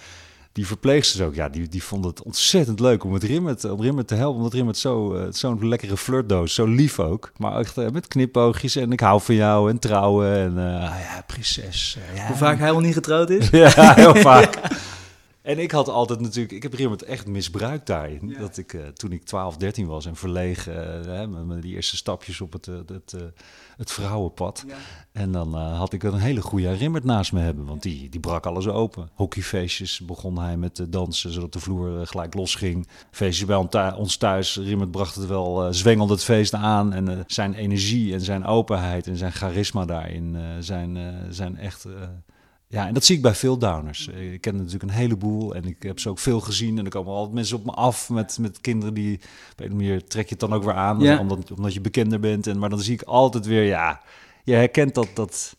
[0.53, 4.09] die verpleegsters ook, ja, die, die vonden het ontzettend leuk om het Rimmert, om Rimmert
[4.09, 4.37] te helpen.
[4.37, 7.33] Omdat Rimmert zo, eh, zo'n lekkere flirtdoos, zo lief ook.
[7.37, 11.99] Maar echt eh, met knipoogjes en ik hou van jou en trouwen en ja, prinses.
[12.15, 12.27] ja.
[12.27, 13.49] Hoe vaak hij wel niet getrouwd is?
[13.75, 14.59] Ja, heel vaak.
[15.43, 18.21] En ik had altijd natuurlijk, ik heb Rimmert echt misbruikt daarin.
[18.29, 18.39] Ja.
[18.39, 20.75] Dat ik toen ik 12, 13 was en verlegen,
[21.11, 23.15] hè, met, met die eerste stapjes op het, het,
[23.77, 24.65] het vrouwenpad.
[25.13, 28.21] En dan eh, had ik een hele goede Rimmert naast me hebben, want die, die
[28.21, 29.09] brak alles open.
[29.15, 32.89] Hockeyfeestjes begon hij met eh, dansen, zodat de vloer eh, gelijk losging.
[33.11, 36.93] Feestjes bij ons thuis, Rimmert bracht het wel, zwengelde het feest aan.
[36.93, 40.99] En zijn energie en zijn openheid en zijn charisma daarin zijn,
[41.31, 41.87] zijn echt...
[42.75, 44.09] ja, en dat zie ik bij veel downers.
[44.09, 46.79] Eh, Ik ken natuurlijk een heleboel en ik heb ze ook veel gezien.
[46.79, 49.21] En er komen altijd mensen op me af met, met kinderen die...
[49.53, 51.19] Op een manier trek je het dan ook weer aan, Ja.
[51.19, 52.47] omdat, omdat je bekender bent.
[52.47, 54.01] En, maar dan zie ik altijd weer, ja,
[54.45, 55.57] je herkent dat, dat,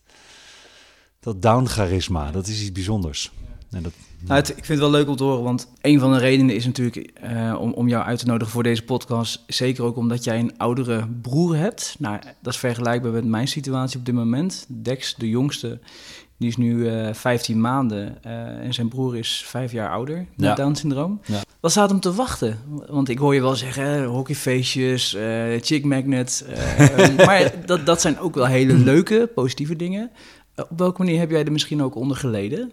[1.20, 2.30] dat down-charisma.
[2.30, 3.32] Dat is iets bijzonders.
[3.70, 6.12] En dat, Nou, het- ik vind het wel leuk om te horen, want een van
[6.12, 9.44] de redenen is natuurlijk eh, om, om jou uit te nodigen voor deze podcast.
[9.46, 11.96] Zeker ook omdat jij een oudere broer hebt.
[11.98, 14.66] Nou, dat is vergelijkbaar met mijn situatie op dit moment.
[14.68, 15.80] Dex, de jongste,
[16.38, 18.32] die is nu eh 15 maanden eh,
[18.64, 20.54] en zijn broer is vijf jaar ouder met Ja.
[20.54, 21.20] Down-syndroom.
[21.24, 21.40] Ja.
[21.60, 22.58] Wat staat hem te wachten?
[22.88, 26.46] Want ik hoor je wel zeggen, hockeyfeestjes, eh chick magnet.
[26.48, 30.10] eh, maar dat, dat zijn ook wel hele leuke, positieve dingen.
[30.54, 32.72] Eh, op welke manier heb jij er misschien ook onder geleden?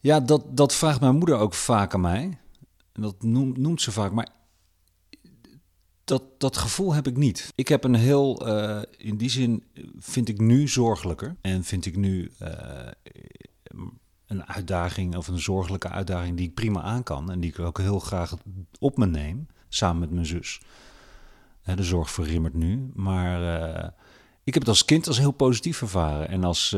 [0.00, 2.38] Ja, dat, dat vraagt mijn moeder ook vaak aan mij.
[2.92, 4.28] En dat noemt, noemt ze vaak, maar
[6.12, 7.52] dat, dat gevoel heb ik niet.
[7.54, 9.64] Ik heb een heel, eh, in die zin
[9.98, 11.36] vind ik nu zorgelijker.
[11.40, 12.48] En vind ik nu eh,
[14.26, 17.30] een uitdaging of een zorgelijke uitdaging die ik prima aan kan.
[17.30, 18.36] En die ik ook heel graag
[18.78, 20.60] op me neem, samen met mijn zus.
[21.62, 22.90] De zorg voor Rimmert nu.
[22.94, 23.88] Maar eh,
[24.44, 26.28] ik heb het als kind als heel positief ervaren.
[26.28, 26.70] En als,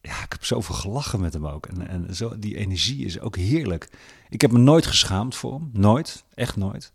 [0.00, 1.66] ja, ik heb zoveel gelachen met hem ook.
[1.66, 3.88] En, en zo, die energie is ook heerlijk.
[4.28, 5.70] Ik heb me nooit geschaamd voor hem.
[5.72, 6.24] Nooit.
[6.34, 6.92] Echt nooit.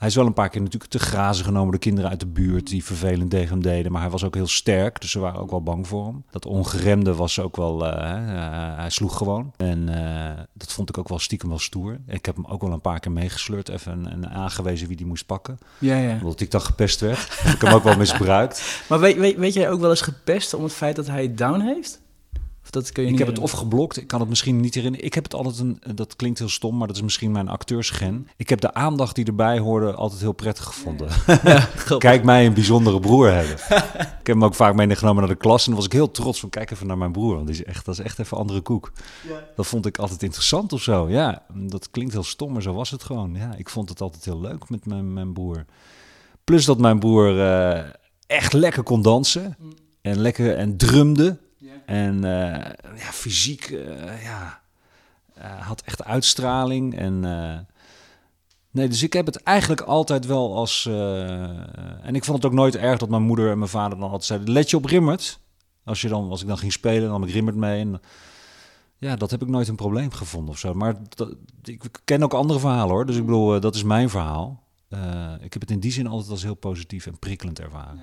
[0.00, 2.66] Hij is wel een paar keer natuurlijk te grazen genomen door kinderen uit de buurt
[2.66, 3.92] die vervelend tegen hem deden.
[3.92, 6.24] Maar hij was ook heel sterk, dus ze waren ook wel bang voor hem.
[6.30, 9.52] Dat ongeremde was ook wel, eh, eh, hij sloeg gewoon.
[9.56, 11.98] En eh, dat vond ik ook wel stiekem wel stoer.
[12.06, 15.06] Ik heb hem ook wel een paar keer meegesleurd even en, en aangewezen wie die
[15.06, 15.58] moest pakken.
[15.78, 16.18] Ja, ja.
[16.22, 17.42] Omdat ik dan gepest werd.
[17.42, 18.62] heb ik hem ook wel misbruikt.
[18.88, 21.60] Maar weet, weet, weet jij ook wel eens gepest om het feit dat hij down
[21.60, 22.00] heeft?
[22.62, 24.74] Of dat kun je Ik niet heb het of geblokt, ik kan het misschien niet
[24.74, 25.06] herinneren.
[25.06, 28.28] Ik heb het altijd een, dat klinkt heel stom, maar dat is misschien mijn acteursgen.
[28.36, 31.08] Ik heb de aandacht die erbij hoorde altijd heel prettig gevonden.
[31.98, 33.54] Kijk mij een bijzondere broer hebben.
[34.20, 36.40] ik heb hem ook vaak meegenomen naar de klas en dan was ik heel trots
[36.40, 38.60] van kijk even naar mijn broer, want die is echt, dat is echt even andere
[38.60, 38.92] koek.
[39.56, 41.08] Dat vond ik altijd interessant of zo.
[41.08, 43.34] Ja, dat klinkt heel stom, maar zo was het gewoon.
[43.34, 45.64] Ja, ik vond het altijd heel leuk met mijn, mijn broer.
[46.44, 47.84] Plus dat mijn broer eh,
[48.26, 49.56] echt lekker kon dansen
[50.00, 51.38] en lekker en drumde.
[51.90, 54.60] En eh, ja, fysiek, eh, ja,
[55.34, 56.96] eh, had echt uitstraling.
[56.96, 57.20] En,
[58.70, 60.86] nee, dus ik heb het eigenlijk altijd wel als...
[62.02, 64.24] en ik vond het ook nooit erg dat mijn moeder en mijn vader dan altijd
[64.24, 64.52] zeiden...
[64.52, 65.40] Let je op Rimmert.
[65.84, 67.80] Als, je dan, als ik dan ging spelen, dan nam ik Rimmert mee.
[67.80, 68.00] En,
[68.96, 70.74] ja, dat heb ik nooit een probleem gevonden of zo.
[70.74, 73.06] Maar dat, ik ken ook andere verhalen hoor.
[73.06, 74.62] Dus ik bedoel, dat is mijn verhaal.
[75.40, 78.02] Ik heb het in die zin altijd als heel positief en prikkelend ervaren.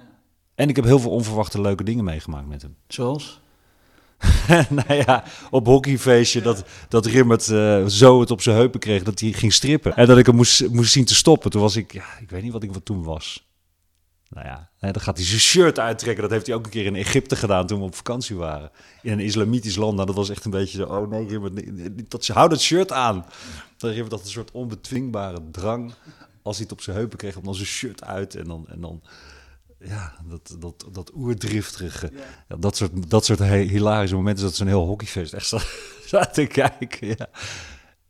[0.55, 2.75] En ik heb heel veel onverwachte leuke dingen meegemaakt met hem.
[2.87, 3.45] Zoals?
[4.69, 9.19] nou ja, op hockeyfeestje dat, dat Rimmert eh, zo het op zijn heupen kreeg dat
[9.19, 9.95] hij ging strippen.
[9.95, 11.51] En dat ik hem moest, moest zien te stoppen.
[11.51, 13.45] Toen was ik, ja, ik weet niet wat ik wat toen was.
[14.29, 16.21] Nou ja, dan gaat hij zijn shirt uittrekken.
[16.23, 18.71] Dat heeft hij ook een keer in Egypte gedaan toen we op vakantie waren.
[19.01, 19.93] In een islamitisch land.
[19.93, 23.25] Nou, dat was echt een beetje zo, oh nee, Rimmert, dat, hou dat shirt aan.
[23.77, 25.93] Dan Rimmert had een soort onbedwingbare drang.
[26.41, 28.65] Als hij het op zijn heupen kreeg, om dan zijn shirt uit en dan...
[28.67, 29.01] En dan
[29.79, 32.11] ja, dat, dat, dat oerdriftige.
[32.47, 34.43] Ja, dat soort, dat soort he- hilarische momenten.
[34.43, 35.33] Dat is een heel hockeyfeest.
[35.33, 35.57] Echt zo,
[36.11, 37.07] zo te kijken.
[37.07, 37.27] Ja.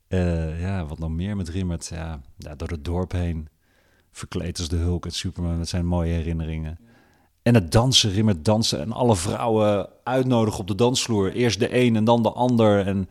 [0.08, 1.88] Eh, ja, wat nog meer met Rimmert.
[1.88, 3.48] Ja, ja, door het dorp heen.
[4.12, 6.80] Verkleed als de Hulk, het Superman met zijn mooie herinneringen.
[7.42, 11.32] En het dansen, Rimmert dansen en alle vrouwen uitnodigen op de dansvloer.
[11.34, 12.86] Eerst de een en dan de ander.
[12.88, 13.10] En,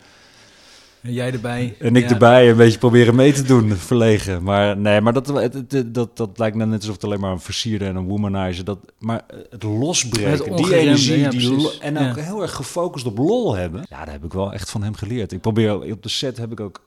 [1.06, 1.74] En jij erbij.
[1.78, 2.10] en ik Ja.
[2.10, 4.42] erbij een beetje proberen mee te doen, verlegen.
[4.42, 7.40] Maar nee, maar dat, het, het- dat, dat lijkt net alsof het alleen maar een
[7.40, 8.64] versierde en een womanizer.
[8.64, 12.22] Dat, maar het losbreken, Het die energie, ja, die lo- en ook Ja.
[12.22, 13.86] heel erg gefocust op lol hebben.
[13.88, 15.32] Ja, daar heb ik wel echt van hem geleerd.
[15.32, 16.82] Ik probeer op de set heb ik ook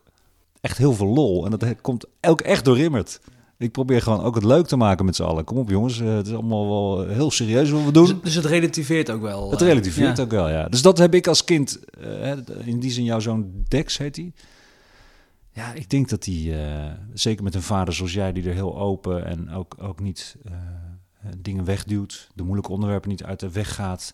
[0.62, 1.46] echt heel veel lol.
[1.46, 3.20] En dat komt ook echt door Rimmert.
[3.60, 5.44] Ik probeer gewoon ook het leuk te maken met z'n allen.
[5.44, 8.06] Kom op jongens, eh, het is allemaal wel heel serieus wat we doen.
[8.06, 9.52] Dus, dus het relativeert ook wel.
[9.52, 10.24] Het eh, relativeert ja.
[10.24, 10.70] ook wel, ja.
[10.70, 12.32] Dus dat heb ik als kind, eh,
[12.66, 14.34] in die zin jouw zoon Dex heet hij.
[15.52, 18.78] Ja, ik denk dat hij, eh, zeker met een vader zoals jij, die er heel
[18.78, 20.36] open en ook, ook niet
[21.38, 24.14] dingen wegduwt, de moeilijke onderwerpen niet uit de weg gaat.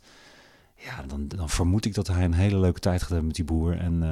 [0.75, 3.45] Ja, dan, dan vermoed ik dat hij een hele leuke tijd gaat hebben met die
[3.45, 3.77] boer.
[3.77, 4.03] En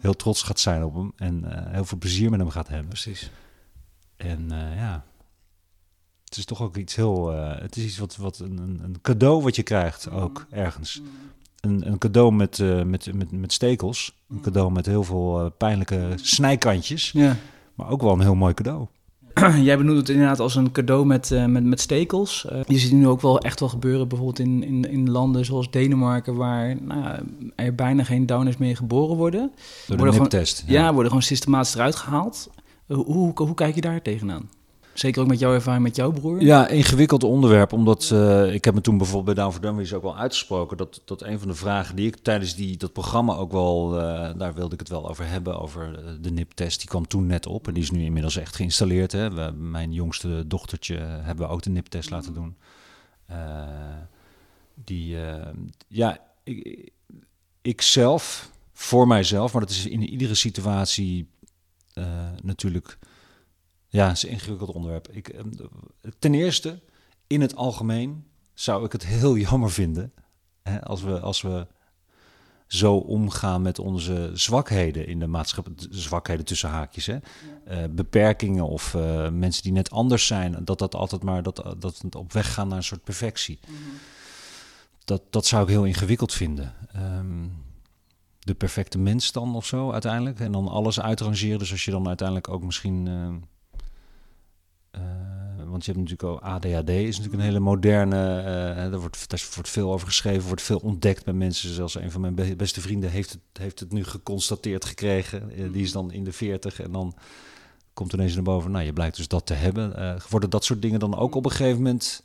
[0.00, 1.12] heel trots gaat zijn op hem.
[1.16, 2.88] En heel veel plezier met hem gaat hebben.
[2.88, 3.30] Precies.
[4.18, 5.04] En eh, ja,
[6.24, 7.32] het is toch ook iets heel.
[7.32, 11.00] eh, het is iets wat, wat een, een- cadeau wat je krijgt ook ergens.
[11.60, 14.14] Een, een cadeau met, eh, met, met, met stekels.
[14.30, 17.10] Een cadeau met heel veel pijnlijke snijkantjes.
[17.12, 17.36] Ja.
[17.74, 18.86] Maar ook wel een heel mooi cadeau.
[19.62, 22.46] Jij benoemt het inderdaad als een cadeau met, met, met stekels.
[22.66, 26.34] Je ziet nu ook wel echt wel gebeuren, bijvoorbeeld in, in, in landen zoals Denemarken,
[26.34, 27.18] waar nou,
[27.56, 29.40] er bijna geen downers meer geboren worden.
[29.40, 30.52] Door de Worden gewoon-.
[30.66, 32.50] Ja, worden gewoon systematisch eruit gehaald.
[32.88, 34.50] Hoe, hoe, kijk je daar tegenaan?
[34.92, 36.42] Zeker ook met jouw ervaring met jouw broer?
[36.42, 37.72] Ja, ingewikkeld onderwerp.
[37.72, 40.76] Omdat eh, ik heb me toen bijvoorbeeld bij Down for ook wel uitgesproken.
[40.76, 44.00] Dat, dat een van de vragen die ik tijdens die, dat programma ook wel...
[44.00, 45.60] eh, daar wilde ik het wel over hebben.
[45.60, 46.78] Over eh, de NIP-test.
[46.78, 47.66] Die kwam toen net op.
[47.66, 49.12] En die is nu inmiddels echt geïnstalleerd.
[49.12, 49.30] Hè.
[49.30, 52.56] We, mijn jongste dochtertje hebben we ook de NIP-test laten doen.
[53.26, 53.36] Eh,
[54.74, 55.16] die,
[55.88, 56.90] ja, ik,
[57.62, 59.52] ik zelf, voor mijzelf...
[59.52, 61.28] Maar dat is in iedere situatie
[62.42, 62.98] natuurlijk...
[63.88, 65.08] Ja, is een ingewikkeld onderwerp.
[65.08, 65.44] Ik, eh,
[66.18, 66.80] ten eerste,
[67.26, 70.12] in het algemeen zou ik het heel jammer vinden
[70.62, 71.66] hè, als, we, als we
[72.66, 75.72] zo omgaan met onze zwakheden in de maatschappij.
[75.90, 77.06] Zwakheden tussen haakjes.
[77.06, 77.18] Hè?
[77.64, 80.64] Eh, beperkingen of eh, mensen die net anders zijn.
[80.64, 83.58] Dat dat altijd maar dat, dat het op weg gaan naar een soort perfectie.
[85.04, 86.74] Dat, dat zou ik heel ingewikkeld vinden.
[86.92, 87.46] Ehm,
[88.48, 90.40] de perfecte mens dan of zo uiteindelijk.
[90.40, 91.58] En dan alles uitrangeren.
[91.58, 93.06] Dus als je dan uiteindelijk ook misschien.
[93.08, 93.34] ehm,
[94.90, 95.00] eh,
[95.70, 98.38] want je hebt natuurlijk ook ADHD, is natuurlijk een hele moderne.
[98.38, 101.74] eh, daar, wordt, daar wordt veel over geschreven, wordt veel ontdekt bij mensen.
[101.74, 105.50] Zelfs een van mijn be- beste vrienden heeft het, heeft het nu geconstateerd gekregen.
[105.50, 107.14] Eh, die is dan in de 40 en dan
[107.94, 108.70] komt ineens naar boven.
[108.70, 109.96] Nou, je blijkt dus dat te hebben.
[109.96, 112.22] Eh, worden dat soort dingen dan ook op een gegeven moment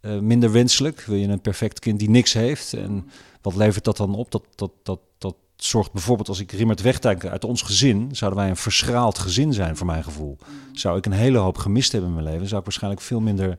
[0.00, 1.00] eh, minder wenselijk?
[1.00, 2.72] Wil je een perfect kind die niks heeft?
[2.72, 3.08] En
[3.42, 4.30] wat levert dat dan op?
[4.30, 8.48] Dat, dat, dat, dat zorgt bijvoorbeeld als ik Rimmert wegdenk uit ons gezin, zouden wij
[8.48, 10.38] een verschraald gezin zijn voor mijn gevoel.
[10.72, 13.58] Zou ik een hele hoop gemist hebben in mijn leven, zou ik waarschijnlijk veel minder.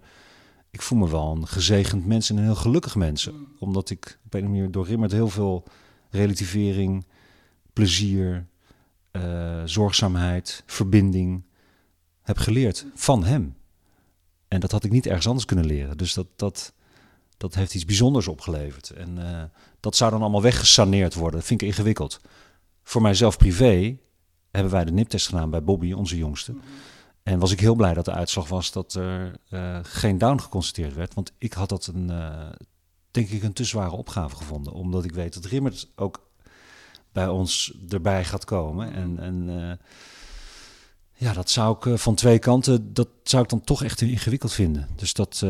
[0.70, 3.30] Ik voel me wel een gezegend mens en een heel gelukkig mens.
[3.60, 5.64] Omdat ik op een of andere manier door Rimmert heel veel
[6.10, 7.06] relativering,
[7.74, 8.48] plezier,
[9.12, 11.44] eh, zorgzaamheid, verbinding
[12.22, 13.56] heb geleerd van hem.
[14.48, 15.98] En dat had ik niet ergens anders kunnen leren.
[15.98, 16.74] Dus dat, dat,
[17.38, 18.90] dat heeft iets bijzonders opgeleverd.
[18.90, 19.44] En eh,
[19.80, 21.40] dat zou dan allemaal weggesaneerd worden.
[21.40, 22.20] Dat vind ik ingewikkeld.
[22.84, 23.98] Voor mijzelf privé
[24.52, 26.56] hebben wij de niptest gedaan bij Bobby, onze jongste.
[27.24, 30.94] En was ik heel blij dat de uitslag was dat er eh, geen down geconstateerd
[30.94, 31.14] werd.
[31.14, 32.50] Want ik had dat een, eh,
[33.12, 34.74] denk ik, een te zware opgave gevonden.
[34.74, 36.30] Omdat ik weet dat Rimmert ook
[37.12, 38.94] bij ons erbij gaat komen.
[38.94, 39.80] En, en
[41.14, 44.88] ja, dat zou ik van twee kanten, dat zou ik dan toch echt ingewikkeld vinden.
[44.96, 45.44] Dus dat,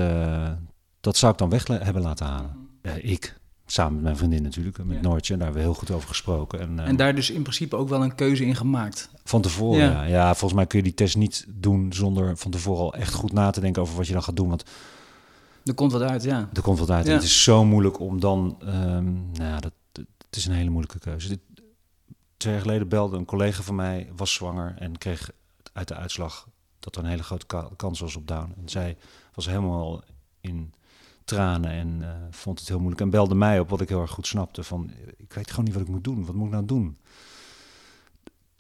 [1.08, 2.68] dat zou ik dan weg hebben laten halen.
[2.82, 5.02] Eh, ik, samen met mijn vriendin natuurlijk, met Ja.
[5.02, 5.34] Noortje.
[5.34, 6.60] Daar hebben we heel goed over gesproken.
[6.60, 9.10] En, eh, En daar dus in principe ook wel een keuze in gemaakt.
[9.24, 9.92] van tevoren, Ja.
[9.92, 10.04] ja.
[10.04, 10.28] ja.
[10.30, 13.50] Volgens mij kun je die test niet doen zonder van tevoren al echt goed na
[13.50, 14.50] te denken over wat je dan gaat doen.
[14.50, 14.64] Want
[15.66, 16.50] Er komt wat uit, ja.
[16.54, 17.06] er komt wat uit.
[17.06, 17.16] En Ja.
[17.18, 18.58] het is zo moeilijk om dan...
[18.62, 21.28] ehm, nou ja, dat, dat- het is een hele moeilijke keuze.
[21.28, 21.40] Dit,
[22.38, 25.30] twee jaar geleden belde een collega van mij, was zwanger en kreeg
[25.74, 26.48] uit de uitslag
[26.80, 28.54] dat er een hele grote ka- kans was op down.
[28.58, 28.98] En zij
[29.34, 30.04] was helemaal
[30.42, 30.74] in
[31.28, 33.02] tranen en eh, vond het heel moeilijk.
[33.02, 34.64] En belde mij op, wat ik heel erg goed snapte.
[34.64, 36.26] Van, ik weet gewoon niet wat ik moet doen.
[36.26, 36.98] Wat moet ik nou doen?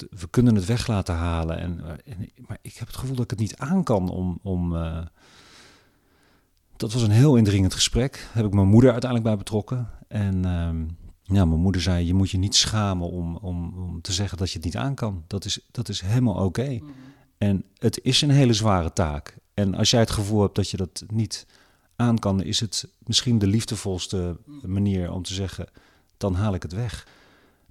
[0.09, 1.57] we kunnen het weg laten halen.
[1.57, 4.39] En, eh, en, maar ik heb het gevoel dat ik het niet aan kan om.
[4.43, 5.05] om eh,
[6.75, 8.13] dat was een heel indringend gesprek.
[8.13, 9.89] Daar heb ik mijn moeder uiteindelijk bij betrokken.
[10.07, 10.85] En ehm,
[11.23, 14.47] ja, mijn moeder zei: Je moet je niet schamen om, om, om te zeggen dat
[14.49, 15.23] je het niet aan kan.
[15.27, 16.79] Dat is, dat is helemaal oké.
[17.37, 19.37] En het is een hele zware taak.
[19.53, 21.45] En als jij het gevoel hebt dat je dat niet
[21.97, 25.67] aan kan, is het misschien de liefdevolste manier om te zeggen:
[26.17, 27.07] dan haal ik het weg.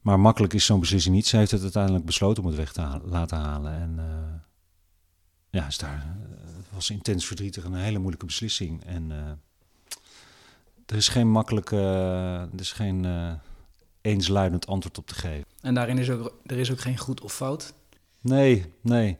[0.01, 1.27] Maar makkelijk is zo'n beslissing niet.
[1.27, 3.73] Ze heeft het uiteindelijk besloten om het weg te ha- laten halen.
[3.73, 4.41] En eh,
[5.51, 8.85] ja, is daar, eh, het was intens verdrietig en een hele moeilijke beslissing.
[8.85, 9.19] En eh,
[10.87, 11.77] er is geen makkelijke,
[12.53, 13.33] er is geen uh,
[14.01, 15.45] eensluidend antwoord op te geven.
[15.61, 17.75] En daarin is ook, er is ook geen goed of fout?
[18.21, 19.17] Nee, nee.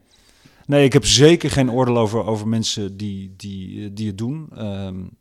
[0.67, 4.65] Nee, ik heb zeker geen oordeel over, over mensen die, die, die het doen.
[4.65, 5.17] Um,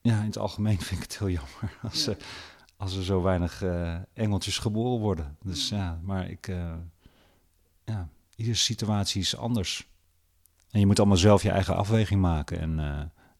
[0.00, 2.14] ja, in het algemeen vind ik het heel jammer als, ja.
[2.76, 5.36] als er zo weinig uh, engeltjes geboren worden.
[5.42, 6.72] Dus ja, maar ik, uh,
[7.84, 9.86] ja, iedere situatie is anders.
[10.70, 12.60] En je moet allemaal zelf je eigen afweging maken.
[12.60, 12.78] En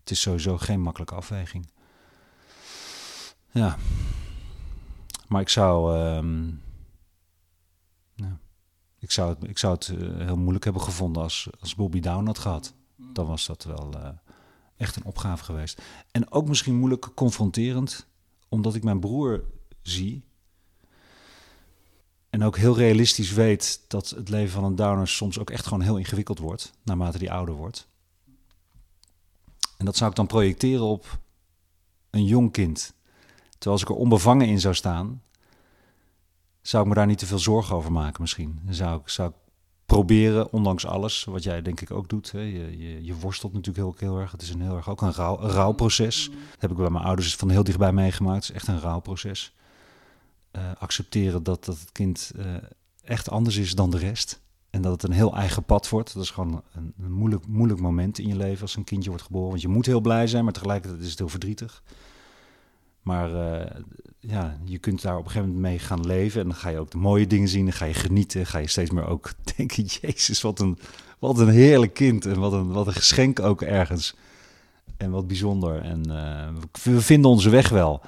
[0.01, 1.71] het is sowieso geen makkelijke afweging.
[3.51, 3.77] Ja.
[5.29, 5.99] Maar ik zou.
[5.99, 6.72] Um, ja,
[9.03, 12.27] ik zou het, ik zou het uh, heel moeilijk hebben gevonden als, als Bobby Down
[12.27, 12.75] had gehad.
[12.97, 14.09] Dan was dat wel uh,
[14.77, 15.83] echt een opgave geweest.
[16.11, 18.07] En ook misschien moeilijk confronterend,
[18.49, 19.45] omdat ik mijn broer
[19.83, 20.25] zie.
[22.31, 25.83] En ook heel realistisch weet dat het leven van een downer soms ook echt gewoon
[25.83, 27.89] heel ingewikkeld wordt, naarmate die ouder wordt.
[29.77, 31.19] En dat zou ik dan projecteren op
[32.11, 32.95] een jong kind.
[33.51, 35.23] Terwijl als ik er onbevangen in zou staan,
[36.63, 38.61] zou ik me daar niet te veel zorgen over maken misschien.
[38.69, 39.35] Zou ik, zou ik
[39.87, 42.33] proberen, ondanks alles, wat jij denk ik ook doet.
[42.33, 42.41] Hè.
[42.41, 44.33] Je, je, je, worstelt natuurlijk heel, heel erg.
[44.33, 46.31] Het is een heel erg ook een, rouw, een rouwproces.
[46.31, 48.47] Dat heb ik bij mijn ouders van heel dichtbij meegemaakt.
[48.47, 49.55] Het is echt een rouwproces.
[50.53, 52.47] Uh, accepteren dat, dat het kind uh,
[53.03, 54.41] echt anders is dan de rest.
[54.71, 56.15] En dat het een heel eigen pad wordt.
[56.15, 59.25] Dat is gewoon een, een, moeilijk, moeilijk moment in je leven als een kindje wordt
[59.25, 59.49] geboren.
[59.49, 61.83] Want je moet heel blij zijn, maar tegelijkertijd is het heel verdrietig.
[63.03, 63.71] Maar uh,
[64.19, 66.41] ja, je kunt daar op een gegeven moment mee gaan leven.
[66.41, 67.65] En dan ga je ook de mooie dingen zien.
[67.65, 68.47] Dan ga je genieten.
[68.47, 70.79] Ga je steeds meer ook denken: Jezus, wat een,
[71.19, 72.27] wat een heerlijk kind.
[72.27, 74.15] En wat een, wat een geschenk ook ergens.
[74.97, 75.81] En wat bijzonder.
[75.81, 76.49] En uh,
[76.83, 78.01] we vinden onze weg wel.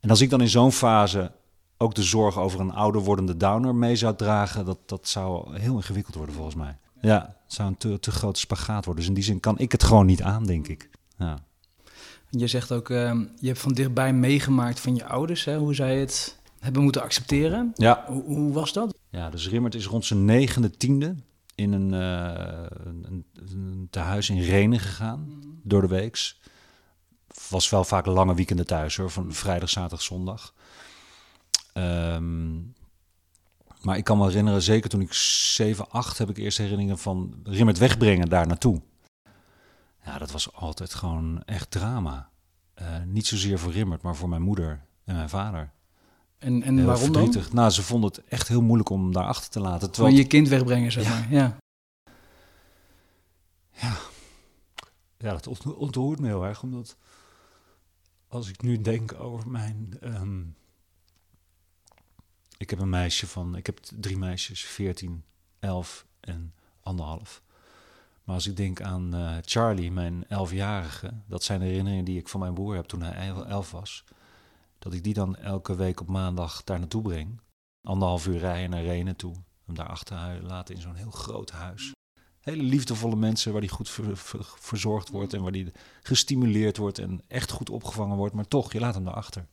[0.00, 1.32] En als ik dan in zo'n fase
[1.76, 5.76] ook de zorg over een ouder wordende downer mee zou dragen, dat, dat zou heel
[5.76, 6.76] ingewikkeld worden volgens mij.
[7.00, 8.94] Ja, het zou een te, te grote spagaat worden.
[8.94, 10.90] Dus in die zin kan ik het gewoon niet aan, denk ik.
[11.16, 11.38] Ja.
[12.30, 15.98] Je zegt ook, uh, je hebt van dichtbij meegemaakt van je ouders, hè, hoe zij
[15.98, 17.72] het hebben moeten accepteren.
[17.74, 18.04] Ja.
[18.06, 18.98] Hoe, hoe, was dat?
[19.10, 21.14] Ja, dus Rimmert is rond zijn negende, tiende
[21.54, 25.60] in een, uh, een, een tehuis in Renen gegaan, mm.
[25.62, 26.40] door de weeks.
[27.48, 30.54] Was wel vaak lange weekenden thuis hoor, van vrijdag, zaterdag, zondag.
[31.74, 32.74] Um,
[33.82, 37.34] maar ik kan me herinneren, zeker toen ik 7, 8 heb ik eerst herinneringen van
[37.44, 38.80] Rimmert wegbrengen daar naartoe.
[40.10, 42.30] Ja, dat was altijd gewoon echt drama.
[42.82, 45.72] Uh, niet zozeer voor Rimmert, maar voor mijn moeder en mijn vader.
[46.38, 47.46] En, en waarom verdrietig.
[47.46, 47.54] dan?
[47.54, 49.90] Nou, ze vonden het echt heel moeilijk om daar achter te laten.
[49.90, 51.10] Terwijl je kind wegbrengen, zeg ja.
[51.10, 51.32] maar.
[51.32, 51.56] Ja.
[53.70, 53.96] ja.
[55.18, 56.96] Ja, dat ontroert me heel erg, omdat
[58.28, 59.98] als ik nu denk over mijn...
[60.02, 60.56] Um,
[62.56, 63.56] ik heb een meisje van...
[63.56, 65.24] Ik heb drie meisjes, 14,
[65.58, 67.42] 11 en anderhalf.
[68.30, 72.40] Maar als ik denk aan uh, Charlie, mijn elfjarige, dat zijn herinneringen die ik van
[72.40, 74.04] mijn broer heb toen hij elf was.
[74.78, 77.40] Dat ik die dan elke week op maandag daar naartoe breng.
[77.82, 79.34] Anderhalf uur rijden naar Renen toe.
[79.64, 81.92] Hem daar achter laten in zo'n heel groot huis.
[82.40, 86.98] Hele liefdevolle mensen waar die goed ver, ver, verzorgd wordt en waar die gestimuleerd wordt
[86.98, 88.34] en echt goed opgevangen wordt.
[88.34, 89.46] Maar toch, je laat hem daarachter.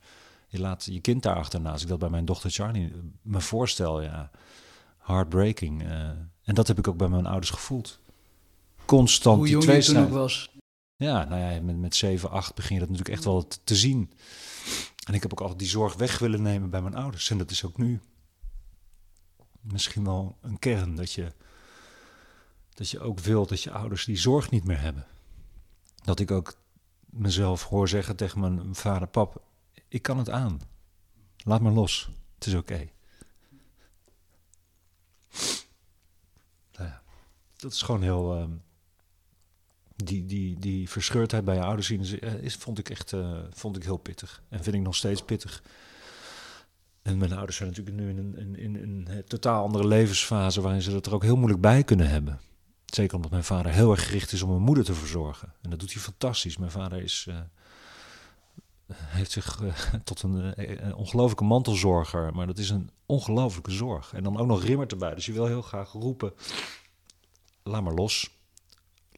[0.47, 1.67] Je laat je kind daarachter.
[1.67, 4.31] Als ik dat bij mijn dochter Charlie me voorstel, ja,
[4.97, 5.83] heartbreaking.
[5.83, 6.09] Uh,
[6.43, 7.99] en dat heb ik ook bij mijn ouders gevoeld
[8.87, 10.55] constant Hoe die twee toen ook was.
[10.95, 13.75] Ja, nou ja, met, met 7, 8 begin je dat natuurlijk echt wel te, te,
[13.75, 14.11] zien.
[15.05, 17.29] En ik heb ook altijd die zorg weg willen nemen bij mijn ouders.
[17.29, 18.01] En dat is ook nu
[19.61, 21.33] misschien wel een kern dat je,
[22.73, 25.05] dat je ook wil dat je ouders die zorg niet meer hebben.
[26.03, 26.57] Dat ik ook
[27.05, 29.41] mezelf hoor zeggen tegen mijn vader, pap,
[29.87, 30.61] ik kan het aan.
[31.37, 32.09] Laat me los.
[32.35, 32.73] Het is oké.
[32.73, 32.91] Okay.
[36.71, 37.01] Nou ja,
[37.55, 38.37] dat is gewoon heel...
[38.37, 38.45] Uh,
[40.03, 43.75] die, die, die verscheurdheid bij je ouders zien, is, is, vond ik echt uh, vond
[43.75, 44.41] ik heel pittig.
[44.49, 45.63] En vind ik nog steeds pittig.
[47.01, 50.81] En mijn ouders zijn natuurlijk nu in een, in, in, een totaal andere levensfase waarin
[50.81, 52.39] ze dat er ook heel moeilijk bij kunnen hebben.
[52.85, 55.53] Zeker omdat mijn vader heel erg gericht is om mijn moeder te verzorgen.
[55.61, 56.57] En dat doet hij fantastisch.
[56.57, 57.35] Mijn vader is, uh,
[58.93, 59.61] heeft zich
[60.03, 60.53] tot een,
[60.85, 62.33] een, ongelofelijke mantelzorger.
[62.33, 64.13] Maar dat is een ongelofelijke zorg.
[64.13, 65.15] En dan ook nog rimmert erbij.
[65.15, 66.33] Dus je wil heel graag roepen,
[67.63, 68.36] laat maar los.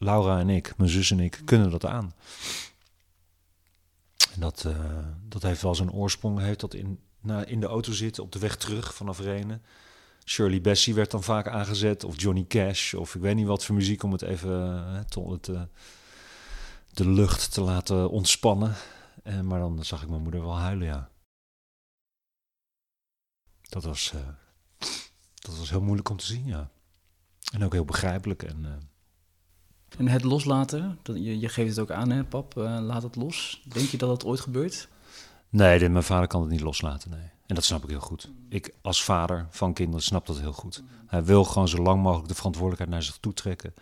[0.02, 2.14] Laura en ik, mijn zus en ik, kunnen dat aan.
[4.34, 7.92] En dat, uh, dat heeft wel zijn oorsprong, heeft dat in, na, in de auto
[7.92, 9.62] zitten op de weg terug vanaf Renen.
[10.24, 13.74] Shirley Bassey werd dan vaak aangezet, of Johnny Cash, of ik weet niet wat voor
[13.74, 14.50] muziek om het even
[14.94, 15.62] het, uh,
[16.92, 18.74] de lucht te laten ontspannen.
[19.22, 21.10] En, maar dan zag ik mijn moeder wel huilen, ja.
[23.60, 24.12] Dat was,
[25.34, 26.70] dat was heel moeilijk om te zien, ja.
[27.52, 28.42] En ook heel begrijpelijk.
[28.42, 28.89] En
[29.98, 33.16] En het loslaten, dat, je, je geeft het ook aan, hè, pap, uh, laat het
[33.16, 33.62] los.
[33.64, 34.88] Denk je dat dat ooit gebeurt?
[35.48, 37.30] Nee, mijn vader kan het niet loslaten, nee.
[37.46, 38.30] En dat snap ik heel goed.
[38.48, 40.82] Ik als vader van kinderen snap dat heel goed.
[41.06, 43.74] Hij wil gewoon zo lang mogelijk de verantwoordelijkheid naar zich toe trekken.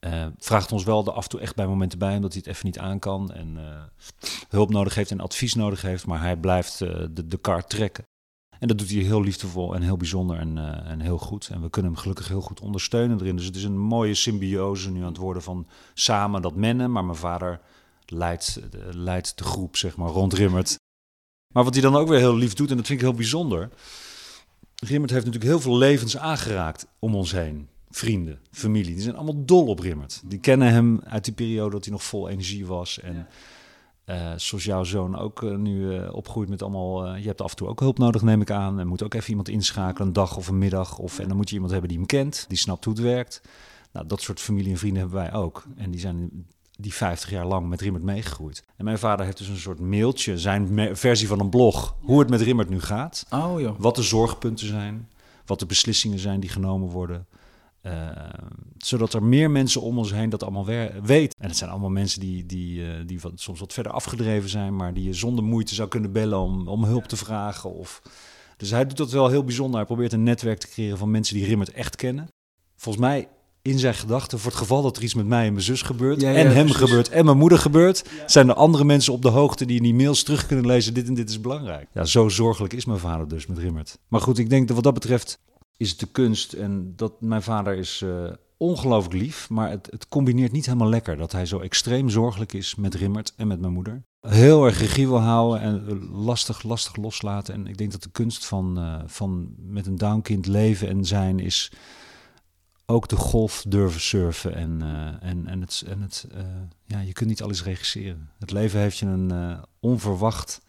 [0.00, 2.54] Uh, vraagt ons wel de af en toe echt bij momenten bij, omdat hij het
[2.54, 3.82] even niet aan kan en uh,
[4.48, 6.06] hulp nodig heeft en advies nodig heeft.
[6.06, 8.04] Maar hij blijft de, de kar trekken.
[8.58, 11.48] En dat doet hij heel liefdevol en heel bijzonder en, en heel goed.
[11.52, 13.36] En we kunnen hem gelukkig heel goed ondersteunen erin.
[13.36, 16.92] Dus het is een mooie symbiose nu aan het worden van samen dat mennen.
[16.92, 17.60] Maar mijn vader
[18.06, 20.78] leidt, leidt de groep, zeg maar, rond Rimmert.
[21.54, 23.70] Maar wat hij dan ook weer heel lief doet, en dat vind ik heel bijzonder.
[24.74, 28.94] Rimmert heeft natuurlijk heel veel levens aangeraakt om ons heen vrienden, familie.
[28.94, 30.22] Die zijn allemaal dol op Rimmert.
[30.24, 33.00] Die kennen hem uit die periode dat hij nog vol energie was.
[33.00, 33.26] En
[34.06, 37.16] uh, zoals jouw zoon ook uh, nu uh, opgroeit met allemaal...
[37.16, 38.80] je hebt af en toe ook hulp nodig, neem ik aan.
[38.80, 40.98] En moet ook even iemand inschakelen, een dag of een middag.
[40.98, 43.42] Of, en dan moet je iemand hebben die hem kent, die snapt hoe het werkt.
[43.92, 45.64] Nou, dat soort familie en vrienden hebben wij ook.
[45.76, 46.46] En die zijn
[46.78, 48.64] die 50 jaar lang met Rimmert meegegroeid.
[48.76, 52.30] En mijn vader heeft dus een soort mailtje, zijn versie van een blog, hoe het
[52.30, 53.26] met Rimmert nu gaat.
[53.30, 53.78] Oh, joh.
[53.78, 55.08] Wat de zorgpunten zijn,
[55.46, 57.26] wat de beslissingen zijn die genomen worden.
[57.86, 58.08] Uh,
[58.78, 60.66] zodat er meer mensen om ons heen dat allemaal
[61.02, 61.40] weten.
[61.40, 64.76] En het zijn allemaal mensen die, die, uh, die wat, soms wat verder afgedreven zijn,
[64.76, 67.74] maar die je zonder moeite zou kunnen bellen om, om hulp te vragen.
[67.74, 68.02] Of...
[68.56, 69.76] Dus hij doet dat wel heel bijzonder.
[69.76, 72.28] Hij probeert een netwerk te creëren van mensen die Rimmert echt kennen.
[72.76, 73.28] Volgens mij
[73.62, 76.20] in zijn gedachten, voor het geval dat er iets met mij en mijn zus gebeurt,
[76.20, 76.76] ja, ja, en hem precies.
[76.76, 78.28] gebeurt en mijn moeder gebeurt, ja.
[78.28, 81.08] zijn er andere mensen op de hoogte die in die mails terug kunnen lezen, dit
[81.08, 81.88] en dit is belangrijk.
[81.92, 83.98] Ja, zo zorgelijk is mijn vader dus met Rimmert.
[84.08, 85.38] Maar goed, ik denk dat wat dat betreft
[85.76, 86.52] is het de kunst.
[86.52, 91.16] En dat mijn vader is uh, ongelooflijk lief, maar het, het, combineert niet helemaal lekker.
[91.16, 94.02] Dat hij zo extreem zorgelijk is met Rimmert en met mijn moeder.
[94.20, 97.54] Heel erg regie wil houden en lastig, lastig loslaten.
[97.54, 101.38] En ik denk dat de kunst van, uh, van met een downkind leven en zijn
[101.38, 101.72] is
[102.86, 104.54] ook de golf durven surfen.
[104.54, 104.82] En,
[105.20, 106.26] en, en, het, en het,
[106.84, 108.30] ja, je kunt niet alles regisseren.
[108.38, 110.60] Het leven heeft je een onverwacht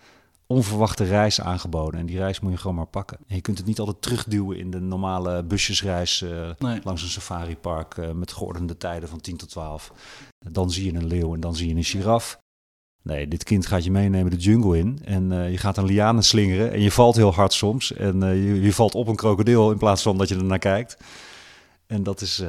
[0.47, 1.99] onverwachte reis aangeboden.
[1.99, 3.17] En die reis moet je gewoon maar pakken.
[3.27, 6.79] En je kunt het niet altijd terugduwen in de normale busjesreis uh, nee.
[6.83, 9.91] langs een safaripark uh, met geordende tijden van 10 tot 12.
[10.49, 12.39] Dan zie je een leeuw en dan zie je een giraf.
[13.01, 16.23] Nee, dit kind gaat je meenemen de jungle in en uh, je gaat een lianen
[16.23, 17.93] slingeren en je valt heel hard soms.
[17.93, 20.97] En je, je, valt op een krokodil in plaats van dat je er naar kijkt.
[21.87, 22.43] En dat, is,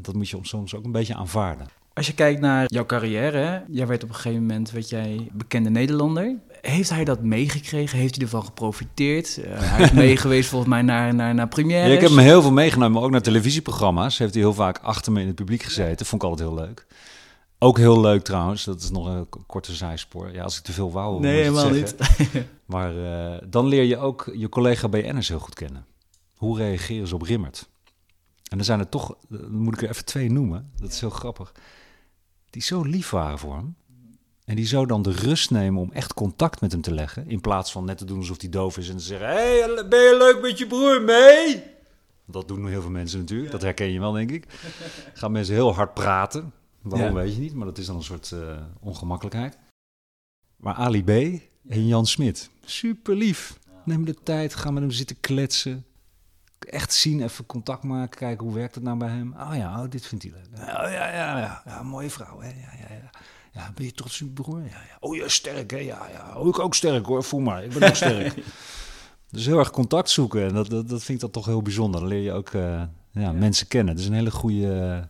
[0.00, 1.66] dat moet je soms ook een beetje aanvaarden.
[1.98, 3.58] Als je kijkt naar jouw carrière, hè?
[3.68, 6.36] jij werd op een gegeven moment werd jij bekende Nederlander
[6.68, 7.98] heeft hij dat meegekregen?
[7.98, 9.38] Heeft hij ervan geprofiteerd?
[9.38, 11.88] Uh, hij is meegeweest volgens mij naar, naar, naar premières.
[11.88, 14.18] Ja, ik heb hem heel veel meegenomen, maar ook naar televisieprogramma's.
[14.18, 16.06] Heeft hij heel vaak achter me in het publiek gezeten.
[16.06, 16.86] Vond ik altijd heel leuk.
[17.58, 20.32] Ook heel leuk trouwens, dat is nog een korte zijspoor.
[20.32, 21.20] Ja, als ik te veel wou.
[21.20, 21.94] Nee, helemaal niet.
[22.66, 25.86] maar uh, dan leer je ook je collega BN'ers heel goed kennen.
[26.36, 27.68] Hoe reageren ze op Rimmert?
[28.50, 30.70] En er zijn er toch, dan moet ik er even twee noemen.
[30.76, 31.52] Dat is heel grappig.
[32.50, 33.76] Die zo lief waren voor hem.
[34.48, 37.28] En die zou dan de rust nemen om echt contact met hem te leggen.
[37.28, 39.88] In plaats van net te doen alsof hij doof is en te zeggen: Hé, hey,
[39.88, 41.62] ben je leuk met je broer mee?
[42.24, 43.50] Dat doen heel veel mensen natuurlijk.
[43.50, 44.46] Dat herken je wel, denk ik.
[45.14, 46.52] Gaan mensen heel hard praten.
[46.80, 49.58] Waarom weet je niet, maar dat is dan een soort uh, ongemakkelijkheid.
[50.56, 51.08] Maar Ali B.
[51.68, 53.58] en Jan Smit, super lief.
[53.84, 55.84] Neem de tijd, ga met hem zitten kletsen.
[56.58, 59.34] Echt zien, even contact maken, kijken hoe werkt het nou bij hem.
[59.38, 60.60] Oh ja, oh, dit vindt hij leuk.
[60.60, 62.40] Oh ja, ja, ja, ja, mooie vrouw.
[62.40, 62.48] Hè?
[62.48, 63.10] Ja, ja, ja.
[63.58, 64.58] Ja, ben je trots op je broer?
[64.58, 64.96] Ja, ja.
[65.00, 65.76] Oh, ja, sterk, hè?
[65.76, 66.34] Ja, ja.
[66.36, 67.24] Oh, ik ook sterk, hoor.
[67.24, 68.34] Voel maar, ik ben ook sterk.
[69.30, 70.42] dus heel erg contact zoeken.
[70.46, 72.00] En dat, dat, dat vind ik dan toch heel bijzonder.
[72.00, 73.94] Dan leer je ook uh, ja, mensen kennen.
[73.94, 75.04] Het is een hele goede uh,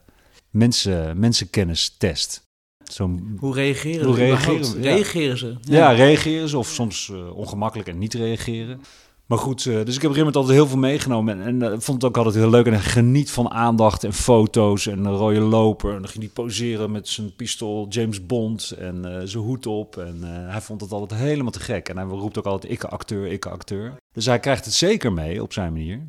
[0.51, 2.47] mensen, mensenkennistest.
[2.85, 5.57] Zo, hoe reageren hoe reageren, reageren ze?
[5.61, 5.77] Ja.
[5.77, 5.91] ja.
[5.91, 8.81] reageren ze of soms uh, ongemakkelijk en niet reageren.
[9.29, 11.43] Maar goed, uh, dus ik heb Rimmert altijd heel veel meegenomen.
[11.43, 12.67] En, uh, vond het ook altijd heel leuk.
[12.67, 15.95] En geniet van aandacht en foto's en een rode loper.
[15.95, 19.97] En dan ging hij poseren met zijn pistool James Bond en uh, zijn hoed op.
[19.97, 21.89] En hij vond het altijd helemaal te gek.
[21.89, 23.97] En hij roept ook altijd, ik acteur, ik acteur.
[24.13, 26.01] Dus hij krijgt het zeker mee op zijn manier.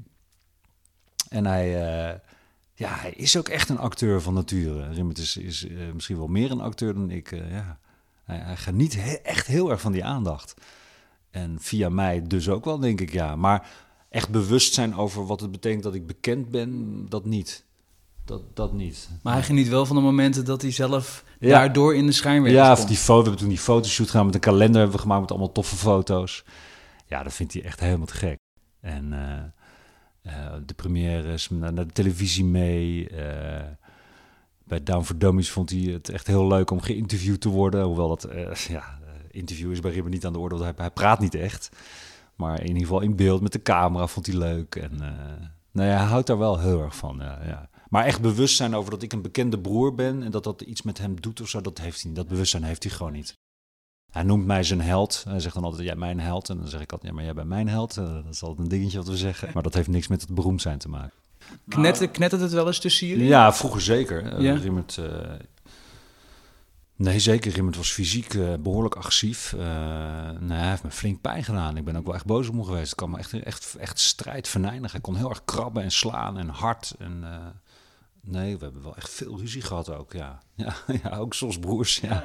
[1.29, 1.69] En hij,
[2.73, 4.89] ja, hij is ook echt een acteur van nature.
[4.93, 7.31] Rimmert is, is misschien wel meer een acteur dan ik.
[7.31, 7.79] ja.
[8.23, 10.53] hij, hij geniet echt heel erg van die aandacht.
[11.31, 13.35] En via mij dus ook wel, denk ik, ja.
[13.35, 13.69] Maar
[14.09, 17.65] echt bewust zijn over wat het betekent dat ik bekend ben, dat niet.
[18.25, 19.09] Dat, dat niet.
[19.23, 21.49] Maar hij geniet wel van de momenten dat hij zelf ja.
[21.49, 24.35] daardoor in de schijnwerpers Ja, of die foto, we hebben toen die fotoshoot gedaan met
[24.35, 26.43] een kalender hebben we gemaakt met allemaal toffe foto's.
[27.05, 28.37] Ja, dat vindt hij echt helemaal te gek.
[28.81, 33.09] En uh, uh, de premières, naar de televisie mee.
[33.11, 33.17] Uh,
[34.63, 37.83] bij Down for Dummies vond hij het echt heel leuk om geïnterviewd te worden.
[37.83, 38.27] Hoewel dat,
[38.67, 38.98] ja,
[39.31, 41.69] interview is bij Ribber niet aan de orde, want hij, hij, praat niet echt.
[42.35, 44.75] Maar in ieder geval in beeld met de camera vond hij leuk.
[44.75, 45.07] En uh,
[45.71, 47.17] nou ja, hij houdt daar wel heel erg van.
[47.19, 47.69] Ja, ja.
[47.89, 50.97] Maar echt bewustzijn over dat ik een bekende broer ben en dat dat iets met
[50.97, 52.15] hem doet of zo, dat heeft hij niet.
[52.15, 53.37] Dat bewustzijn heeft hij gewoon niet.
[54.11, 55.23] Hij noemt mij zijn held.
[55.27, 56.49] Hij zegt dan altijd, jij mijn held.
[56.49, 57.97] En dan zeg ik altijd, ja, maar jij bent mijn held.
[57.97, 59.49] Uh, dat is altijd een dingetje wat we zeggen.
[59.53, 61.13] Maar dat heeft niks met het beroemd zijn te maken.
[61.67, 63.27] Knettert, knettert het wel eens tussen jullie?
[63.27, 64.33] Ja, vroeger zeker.
[64.33, 64.53] Uh, Ja?
[64.53, 65.05] Rimmert, eh,
[66.99, 67.51] nee, zeker.
[67.51, 69.53] Rimmert was fysiek eh, behoorlijk agressief.
[69.53, 69.59] Eh,
[70.39, 71.77] nee, hij heeft me flink pijn gedaan.
[71.77, 72.85] Ik ben ook wel echt boos op hem geweest.
[72.85, 74.91] Het kwam me echt, echt, echt strijd venijnig.
[74.91, 76.95] Hij kon heel erg krabben en slaan en hard.
[76.99, 77.45] En, eh,
[78.21, 80.39] nee, we hebben wel echt veel ruzie gehad ook, ja.
[80.55, 82.23] Ja, ja ook zoals broers, ja.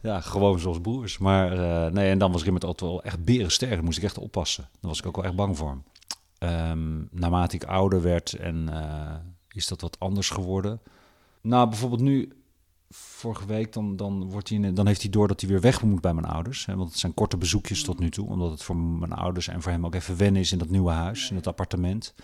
[0.00, 1.18] Ja, gewoon zoals broers.
[1.18, 1.50] Maar
[1.92, 3.72] nee, en dan was Rimmert altijd wel echt berensterk.
[3.72, 4.68] Daar moest ik echt oppassen.
[4.72, 5.84] Daar was ik ook wel echt bang voor hem.
[6.38, 8.68] Ehm, naarmate ik ouder werd en
[9.48, 10.80] is dat wat anders geworden.
[11.40, 12.32] Nou, bijvoorbeeld nu,
[12.94, 16.00] vorige week, dan, dan, wordt hij dan heeft hij door dat hij weer weg moet
[16.00, 16.66] bij mijn ouders.
[16.66, 18.28] Hè, want het zijn korte bezoekjes tot nu toe.
[18.28, 20.90] Omdat het voor mijn ouders en voor hem ook even wennen is in dat nieuwe
[20.90, 22.14] huis, in dat appartement.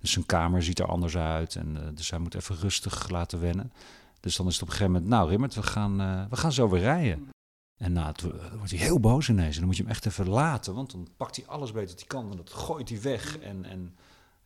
[0.00, 1.56] Dus zijn kamer ziet er anders uit.
[1.56, 3.72] En, eh, dus hij moet even rustig laten wennen.
[4.20, 6.52] Dus dan is het op een gegeven moment, nou Rimmert, we gaan, eh, we gaan
[6.52, 7.28] zo weer rijden.
[7.76, 8.14] En nou,
[8.56, 9.52] wordt hij heel boos ineens.
[9.54, 11.98] En dan moet je hem echt even laten, want dan pakt hij alles beter dat
[11.98, 12.30] hij kan.
[12.30, 13.38] En dat gooit hij weg.
[13.38, 13.96] En, en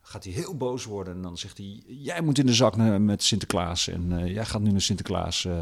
[0.09, 1.15] gaat hij heel boos worden.
[1.15, 3.87] En dan zegt hij, jij moet in de zak naar, met Sinterklaas.
[3.87, 5.45] En eh, jij gaat nu naar Sinterklaas.
[5.45, 5.61] eh,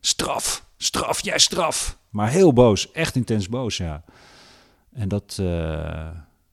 [0.00, 1.98] straf, straf, jij straf.
[2.10, 4.04] Maar heel boos, echt intens boos, ja.
[4.92, 6.10] En dat, eh,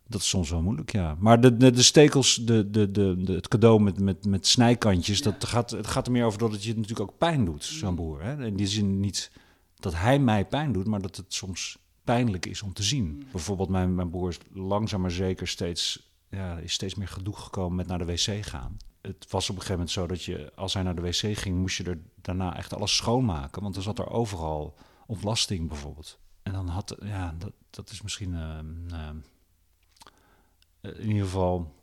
[0.07, 1.15] dat is soms wel moeilijk, ja.
[1.19, 5.21] Maar de, de, de stekels, de, de, de, de- het cadeau met, met, met snijkantjes,
[5.21, 7.95] dat gaat, het gaat er meer over dat het je natuurlijk ook pijn doet, zo'n
[7.95, 8.23] broer.
[8.23, 8.45] Hè?
[8.45, 9.31] In die zin niet
[9.79, 13.27] dat hij mij pijn doet, maar dat het soms pijnlijk is om te zien.
[13.31, 17.75] Bijvoorbeeld mijn, mijn broer is langzaam maar zeker steeds, ja, is steeds meer gedoe gekomen
[17.75, 18.77] met naar de wc gaan.
[19.01, 21.57] Het was op een gegeven moment zo dat je, als hij naar de wc ging,
[21.57, 23.61] moest je er daarna echt alles schoonmaken.
[23.61, 24.75] Want er zat er overal
[25.07, 26.19] ontlasting bijvoorbeeld.
[26.43, 29.15] En dan had, ja, dat, dat is misschien, ehm, ehm,
[30.81, 31.75] eh, in ieder geval,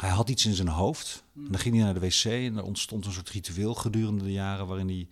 [0.00, 1.24] hij had iets in zijn hoofd.
[1.34, 4.32] En dan ging hij naar de wc en er ontstond een soort ritueel gedurende de
[4.32, 5.08] jaren waarin hij,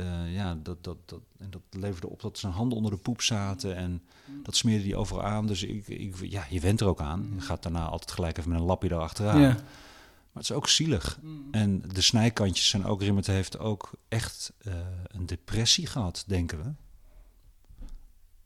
[0.00, 3.22] eh, ja, dat, dat, dat, en dat leverde op dat zijn handen onder de poep
[3.22, 4.02] zaten en
[4.42, 5.46] dat smeerde hij overal aan.
[5.46, 7.30] Dus ik, ik, ja, je went er ook aan.
[7.34, 9.40] Je gaat daarna altijd gelijk even met een lapje erachteraan.
[9.40, 9.48] Ja.
[10.32, 11.18] Maar het is ook zielig.
[11.50, 14.72] En de snijkantjes zijn ook, Rimmert heeft ook echt eh,
[15.06, 16.70] een depressie gehad, denken we.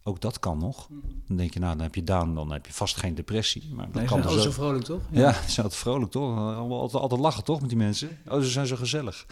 [0.07, 0.89] Ook dat kan nog.
[1.27, 3.75] Dan denk je, nou, dan heb je down, dan heb je vast geen depressie.
[3.75, 4.55] Maar dat Nee, kan zijn dus alle ook.
[4.55, 5.01] zo vrolijk, toch?
[5.11, 6.39] Ja, ze zijn altijd vrolijk, toch?
[6.57, 8.19] Altijd, altijd lachen, toch, met die mensen?
[8.29, 9.27] Oh, ze zijn zo gezellig.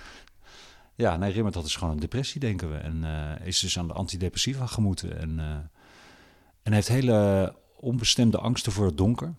[0.95, 2.77] Ja, nee, Rimmert had dus gewoon een depressie, denken we.
[2.77, 5.19] En eh, is dus aan de antidepressiva gemoeten.
[5.19, 5.57] En, eh,
[6.63, 9.35] en heeft hele onbestemde angsten voor het donker.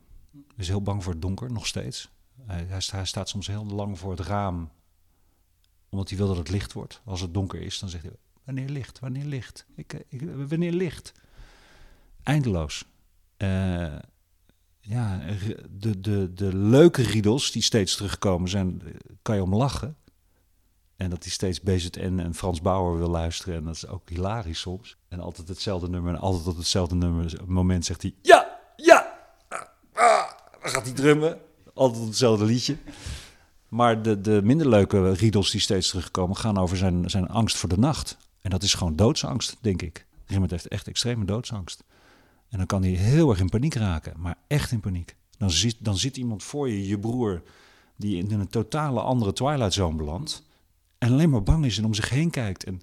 [0.57, 2.09] Is heel bang voor het donker, nog steeds.
[2.45, 4.69] Hij, hij, sta- hij staat soms heel lang voor het raam,
[5.89, 7.01] omdat hij wil dat het licht wordt.
[7.05, 9.65] Als het donker is, dan zegt hij, wanneer licht, wanneer licht?
[9.75, 11.11] Ik, ik, wanneer licht?
[12.23, 12.85] Eindeloos.
[13.37, 13.95] Eh,
[14.79, 15.21] ja,
[15.69, 18.81] de, de, de leuke riedels die steeds terugkomen zijn,
[19.21, 19.95] kan je om lachen.
[20.97, 23.55] En dat hij steeds BZN en Frans Bauer wil luisteren.
[23.55, 24.97] En dat is ook hilarisch soms.
[25.07, 26.13] En altijd hetzelfde nummer.
[26.13, 28.13] En altijd op hetzelfde nummer, moment zegt hij...
[28.21, 29.19] Ja, ja,
[29.49, 29.61] ah,
[29.93, 30.31] ah.
[30.61, 31.39] Dan gaat hij drummen.
[31.73, 32.77] Altijd op hetzelfde liedje.
[33.67, 36.35] Maar de, de minder leuke riedels die steeds terugkomen...
[36.35, 38.17] gaan over zijn, zijn angst voor de nacht.
[38.41, 40.05] En dat is gewoon doodsangst, denk ik.
[40.25, 41.83] Rimmert heeft echt extreme doodsangst.
[42.49, 45.15] En dan kan hij heel erg in paniek raken, maar echt in paniek.
[45.37, 47.41] Dan zit, dan zit iemand voor je, je broer,
[47.95, 50.43] die in een totale andere Twilight Zone belandt.
[51.03, 52.63] En alleen maar bang is en om zich heen kijkt.
[52.63, 52.81] En,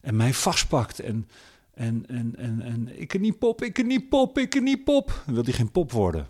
[0.00, 1.00] en mij vastpakt.
[1.00, 1.28] En,
[1.74, 4.84] en, en, en, en ik kan niet pop, ik kan niet pop, ik kan niet
[4.84, 5.22] pop.
[5.26, 6.26] Dan wil hij geen pop worden.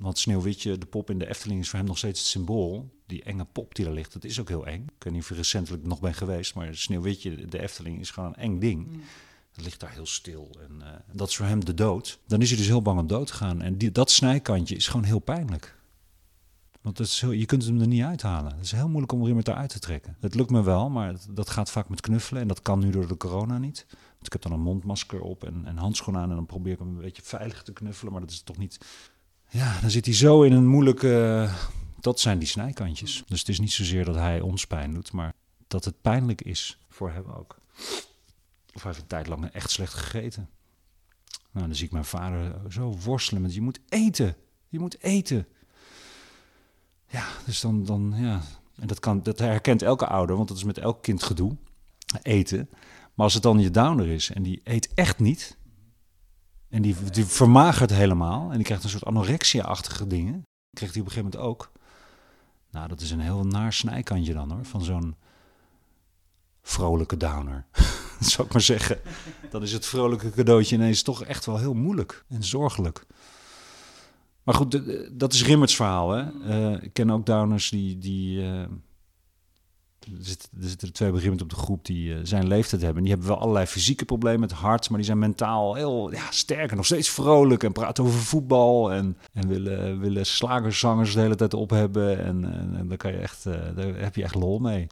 [0.00, 2.90] Want Sneeuwwitje, de pop in de Efteling, is voor hem nog steeds het symbool.
[3.06, 4.82] Die enge pop die er ligt, dat is ook heel eng.
[4.82, 8.28] Ik weet niet of je recentelijk nog bent geweest, maar Sneeuwwitje, de Efteling, is gewoon
[8.28, 8.88] een eng ding.
[9.52, 12.18] Het ligt daar heel stil en eh, dat is voor hem de dood.
[12.26, 13.62] Dan is hij dus heel bang om dood te gaan.
[13.62, 15.74] En die, dat snijkantje is gewoon heel pijnlijk.
[16.84, 18.52] Want is heel, je kunt hem er niet uithalen.
[18.52, 20.16] Het is heel moeilijk om Rimmert eruit te trekken.
[20.20, 22.42] Het lukt me wel, maar dat gaat vaak met knuffelen.
[22.42, 23.86] En dat kan nu door de corona niet.
[23.88, 26.30] Want ik heb dan een mondmasker op en, en handschoenen aan.
[26.30, 28.12] En dan probeer ik hem een beetje veilig te knuffelen.
[28.12, 28.78] Maar dat is toch niet...
[29.48, 31.48] Ja, dan zit hij zo in een moeilijke...
[32.00, 33.22] Dat zijn die snijkantjes.
[33.26, 35.32] Dus het is niet zozeer dat hij ons pijn doet, maar
[35.66, 37.58] dat het pijnlijk is voor hem ook.
[38.74, 40.48] Of hij heeft een tijd lang echt slecht gegeten.
[41.50, 44.36] Nou, dan zie ik mijn vader zo worstelen met je moet eten.
[44.68, 45.46] Je moet eten.
[47.14, 48.40] Ja, dus dan, dan ja.
[48.76, 51.56] En dat, kan, dat herkent elke ouder, want dat is met elk kind gedoe.
[52.22, 52.68] Eten.
[53.14, 55.56] Maar als het dan je downer is en die eet echt niet.
[56.68, 58.50] En die, die vermagert helemaal.
[58.50, 60.42] En die krijgt een soort anorexia-achtige dingen.
[60.70, 61.72] Krijgt hij op een gegeven moment ook.
[62.70, 64.64] Nou, dat is een heel naar snijkantje dan hoor.
[64.64, 65.16] Van zo'n
[66.62, 67.66] vrolijke downer.
[68.32, 69.00] zou ik maar zeggen.
[69.50, 73.06] Dan is het vrolijke cadeautje ineens toch echt wel heel moeilijk en zorgelijk.
[74.44, 74.80] Maar goed,
[75.12, 76.10] dat is Rimmerts verhaal.
[76.10, 76.24] Hè?
[76.48, 77.98] Eh, ik ken ook downers die...
[77.98, 78.60] die eh,
[80.04, 82.98] er, zitten, er twee Rimmert op de groep die eh, zijn leeftijd hebben.
[82.98, 84.88] En die hebben wel allerlei fysieke problemen met hart.
[84.88, 87.62] Maar die zijn mentaal heel ja, sterk en nog steeds vrolijk.
[87.62, 88.92] En praten over voetbal.
[88.92, 92.24] En, en willen, willen slagerzangers de hele tijd op hebben.
[92.24, 92.44] En,
[92.78, 94.86] en, daar, kan je echt, daar heb je echt lol mee.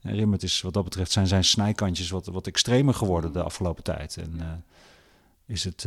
[0.00, 3.84] En Rimmert is wat dat betreft zijn zijn snijkantjes wat, wat extremer geworden de afgelopen
[3.84, 4.16] tijd.
[4.16, 4.64] En
[5.46, 5.86] is het...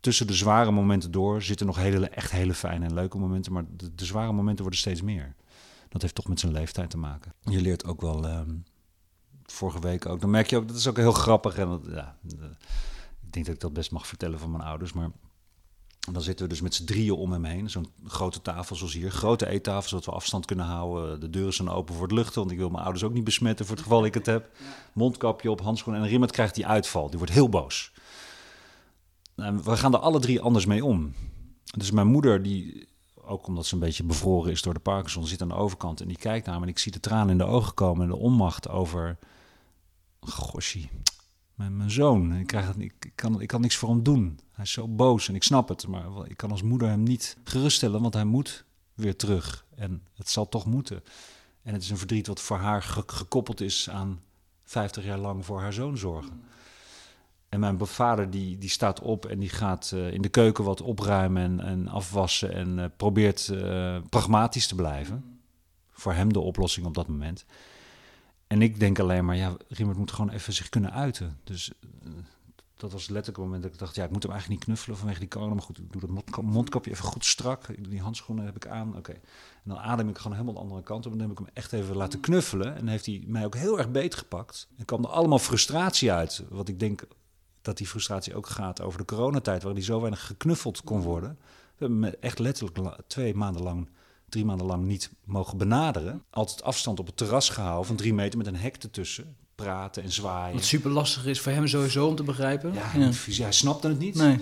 [0.00, 3.52] tussen de zware momenten door zitten nog hele, echt hele fijne en leuke momenten.
[3.52, 5.34] Maar de, de zware momenten worden steeds meer.
[5.88, 7.32] Dat heeft toch met zijn leeftijd te maken.
[7.40, 8.54] Je leert ook wel, ehm,
[9.44, 11.56] vorige week ook, dan merk je ook, dat is ook heel grappig.
[11.58, 12.16] En dat, ja,
[13.20, 14.92] ik denk dat ik dat best mag vertellen van mijn ouders.
[14.92, 15.10] Maar
[16.12, 17.70] dan zitten we dus met z'n drieën om hem heen.
[17.70, 19.10] Zo'n grote tafel zoals hier.
[19.10, 21.20] Grote eettafel, zodat we afstand kunnen houden.
[21.20, 23.66] De deuren zijn open voor het luchten, want ik wil mijn ouders ook niet besmetten
[23.66, 24.50] voor het geval ik het heb.
[24.92, 26.02] Mondkapje op, handschoenen.
[26.02, 27.08] En Rimmert krijgt die uitval.
[27.08, 27.92] Die wordt heel boos.
[29.40, 31.12] Nou, we gaan er alle drie anders mee om.
[31.76, 35.42] Dus mijn moeder, die, ook omdat ze een beetje bevroren is door de Parkinson, zit
[35.42, 37.44] aan de overkant en die kijkt naar me en ik zie de tranen in de
[37.44, 39.18] ogen komen en de onmacht over,
[40.20, 40.90] goshie,
[41.54, 42.32] mijn, mijn zoon.
[42.34, 44.40] Ik, krijg ik, kan, ik kan niks voor hem doen.
[44.52, 47.36] Hij is zo boos en ik snap het, maar ik kan als moeder hem niet
[47.44, 48.64] geruststellen, want hij moet
[48.94, 51.02] weer terug en het zal toch moeten.
[51.62, 54.20] En het is een verdriet wat voor haar ge- gekoppeld is aan
[54.64, 56.42] 50 jaar lang voor haar zoon zorgen.
[57.50, 60.80] En mijn vader die, die staat op en die gaat eh, in de keuken wat
[60.82, 65.40] opruimen en, en afwassen en eh, probeert eh, pragmatisch te blijven.
[65.90, 67.44] Voor hem de oplossing op dat moment.
[68.46, 71.38] En ik denk alleen maar, ja, Riemert moet gewoon even zich kunnen uiten.
[71.44, 71.72] Dus
[72.74, 74.98] dat was letterlijk het moment dat ik dacht, ja, ik moet hem eigenlijk niet knuffelen
[74.98, 75.54] vanwege die corona.
[75.54, 77.66] Maar goed, ik doe dat mondka- mondkapje even goed strak.
[77.88, 79.12] Die handschoenen heb ik aan, oké.
[79.12, 79.20] En
[79.64, 81.12] dan adem ik gewoon helemaal de andere kant op.
[81.12, 82.76] En dan heb ik hem echt even laten knuffelen.
[82.76, 84.68] En heeft hij mij ook heel erg beetgepakt.
[84.76, 86.44] En kwam er allemaal frustratie uit.
[86.48, 87.02] Wat ik denk
[87.62, 91.38] dat die frustratie ook gaat over de coronatijd, waar hij zo weinig geknuffeld kon worden.
[91.76, 93.88] We hebben echt letterlijk twee maanden lang,
[94.28, 96.22] drie maanden lang niet mogen benaderen.
[96.30, 99.36] Altijd afstand op het terras gehouden van drie meter met een hek ertussen.
[99.54, 100.54] Praten en zwaaien.
[100.54, 102.72] Wat super lastig is voor hem sowieso om te begrijpen.
[102.74, 104.14] Ja, hij, snapte het niet.
[104.14, 104.38] Nee.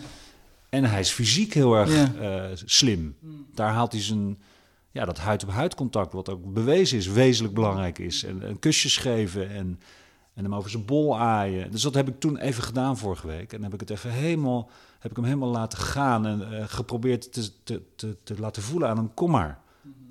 [0.69, 2.15] En hij is fysiek heel erg Ja.
[2.15, 3.17] eh, slim.
[3.55, 4.39] Daar haalt hij zijn,
[4.91, 8.25] ja, dat huid-op-huid contact, wat ook bewezen is, wezenlijk belangrijk is.
[8.25, 9.81] En, en kusjes geven en,
[10.39, 11.71] en hem over zijn bol aaien.
[11.71, 13.53] Dus dat heb ik toen even gedaan vorige week.
[13.53, 17.33] En heb ik het even helemaal, heb ik hem helemaal laten gaan en eh, geprobeerd
[17.33, 19.15] te, te, te, te laten voelen aan hem.
[19.15, 19.61] Kom maar,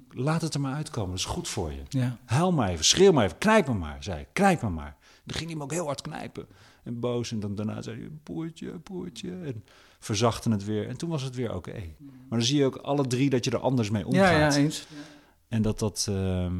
[0.09, 1.81] laat het er maar uitkomen, dat is goed voor je.
[1.89, 2.17] Ja.
[2.25, 4.27] Huil maar even, schreeuw maar even, knijp me maar, zei ik.
[4.33, 4.95] Knijp me maar.
[5.23, 6.45] Dan ging hij me ook heel hard knijpen.
[6.83, 7.31] En boos.
[7.31, 9.31] En dan daarna zei hij, poertje, poertje.
[9.31, 9.63] En
[9.99, 10.87] verzachtte het weer.
[10.87, 11.83] En toen was het weer oké.
[11.99, 14.31] Maar dan zie je ook alle drie dat je er anders mee omgaat.
[14.31, 14.87] ja, ja, eens.
[15.47, 16.07] En dat dat...
[16.09, 16.55] ehm,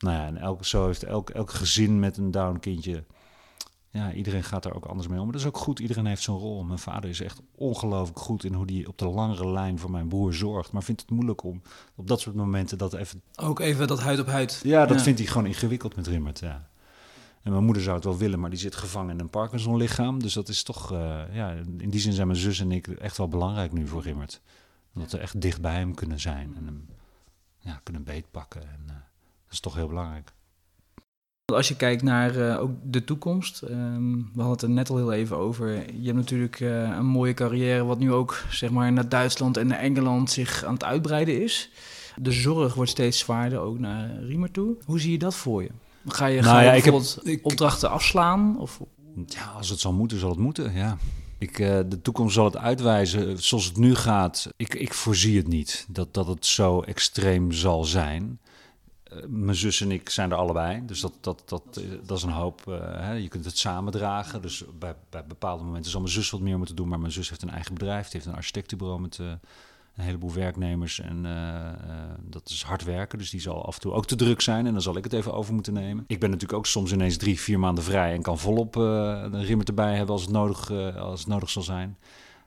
[0.00, 3.04] nou ja, en elk, zo heeft elk, elk gezin met een down kindje...
[3.92, 5.24] Ja, iedereen gaat daar ook anders mee om.
[5.24, 5.78] Maar dat is ook goed.
[5.78, 6.62] Iedereen heeft zijn rol.
[6.62, 10.08] Mijn vader is echt ongelooflijk goed in hoe hij op de langere lijn voor mijn
[10.08, 10.72] broer zorgt.
[10.72, 11.62] Maar vindt het moeilijk om
[11.94, 14.60] op dat soort momenten dat even Ook even dat huid op huid.
[14.62, 16.68] ja, dat vindt hij gewoon ingewikkeld met Rimmert, ja.
[17.42, 20.22] En mijn moeder zou het wel willen, maar die zit gevangen in een Parkinson-lichaam.
[20.22, 23.16] Dus dat is toch, eh, ja, in die zin zijn mijn zus en ik echt
[23.16, 24.40] wel belangrijk nu voor Rimmert.
[24.94, 26.88] Omdat we echt dicht bij hem kunnen zijn en hem
[27.58, 28.62] ja, kunnen beetpakken.
[28.62, 28.94] En, eh,
[29.50, 30.32] dat is toch heel belangrijk.
[31.44, 34.96] Als je kijkt naar eh, ook de toekomst, ehm, we hadden het er net al
[34.96, 35.68] heel even over.
[36.00, 39.66] Je hebt natuurlijk eh, een mooie carrière, wat nu ook zeg maar naar Duitsland en
[39.66, 41.70] naar Engeland zich aan het uitbreiden is.
[42.16, 44.76] De zorg wordt steeds zwaarder, ook naar Riemer toe.
[44.84, 45.70] Hoe zie je dat voor je?
[46.06, 48.58] Ga je, ga Nou je ja, ik heb- bijvoorbeeld ik- opdrachten afslaan?
[48.58, 48.80] Of,
[49.26, 50.96] Ja, als het zal moeten, zal het moeten, ja.
[51.38, 53.42] Ik, eh, de toekomst zal het uitwijzen.
[53.42, 57.84] Zoals het nu gaat, ik, ik voorzie het niet dat, dat het zo extreem zal
[57.84, 58.40] zijn.
[59.10, 62.22] Eh, mijn zus en ik zijn er allebei, dus dat, dat, dat, eh, dat is
[62.22, 62.68] een hoop.
[62.68, 63.12] eh, hè.
[63.12, 64.42] Je kunt het samen dragen.
[64.42, 66.88] Dus bij, bij bepaalde momenten zal mijn zus wat meer moeten doen.
[66.88, 68.02] Maar mijn zus heeft een eigen bedrijf.
[68.02, 71.00] Die heeft een architectenbureau met een heleboel werknemers.
[71.00, 71.22] En
[72.20, 74.66] dat is hard werken, dus die zal af en toe ook te druk zijn.
[74.66, 76.04] En dan zal ik het even over moeten nemen.
[76.06, 78.14] Ik ben natuurlijk ook soms ineens drie, vier maanden vrij...
[78.14, 81.98] en kan volop een rimmer erbij hebben als het, nodig, als het nodig zal zijn.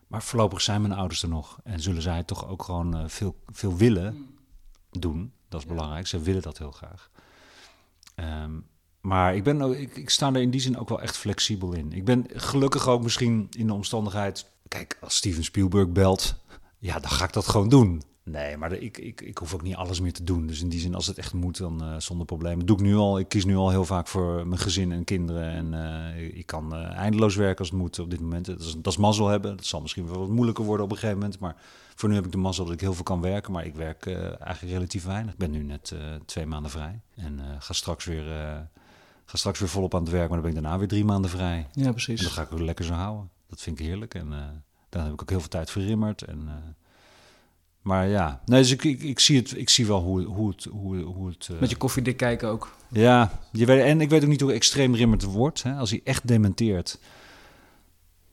[0.07, 1.59] Maar voorlopig zijn mijn ouders er nog.
[1.63, 4.27] En zullen zij toch ook gewoon veel, veel willen
[4.91, 5.33] doen.
[5.53, 6.07] Dat is belangrijk.
[6.07, 7.09] Ze willen dat heel graag.
[8.15, 8.51] Ehm,
[9.01, 11.73] maar ik, ben, ook- ik, ik sta er in die zin ook wel echt flexibel
[11.73, 11.91] in.
[11.91, 14.45] Ik ben gelukkig ook misschien in de omstandigheid...
[14.67, 16.35] Kijk, als Steven Spielberg belt,
[16.79, 18.01] ja, dan ga ik dat gewoon doen.
[18.23, 20.47] Nee, maar ik, ik, ik hoef ook niet alles meer te doen.
[20.47, 22.65] Dus in die zin, als het echt moet, dan eh, zonder problemen.
[22.65, 23.19] doe ik nu al.
[23.19, 25.49] Ik kies nu al heel vaak voor mijn gezin en kinderen.
[25.49, 25.73] En
[26.13, 28.45] eh, ik kan eh, eindeloos werken als het moet op dit moment.
[28.45, 29.55] Dat is, dat is mazzel hebben.
[29.55, 31.39] Dat zal misschien wel wat moeilijker worden op een gegeven moment.
[31.39, 31.55] Maar
[31.95, 33.51] voor nu heb ik de mazzel dat ik heel veel kan werken.
[33.51, 35.33] Maar ik werk eh, eigenlijk relatief weinig.
[35.33, 36.99] Ik ben nu net eh, twee maanden vrij.
[37.15, 38.23] En eh, ga, straks weer,
[39.25, 40.29] ga straks weer volop aan het werk.
[40.29, 41.67] Maar dan ben ik daarna weer drie maanden vrij.
[41.73, 42.21] ja, En precies.
[42.21, 43.29] dat ga ik ook lekker zo houden.
[43.53, 44.15] Dat vind ik heerlijk.
[44.15, 44.39] En eh,
[44.89, 46.21] dan heb ik ook heel veel tijd voor Rimmert.
[46.21, 46.49] En
[47.81, 50.63] Maar ja, nee, dus ik, ik, ik, zie, het, ik zie wel hoe, hoe het...
[50.63, 51.59] Hoe, hoe het uh...
[51.59, 52.75] Met je koffiedik kijken ook.
[52.89, 55.63] Ja, je weet, en ik weet ook niet hoe extreem Rimmert wordt.
[55.63, 55.73] Hè?
[55.73, 56.99] Als hij echt dementeert,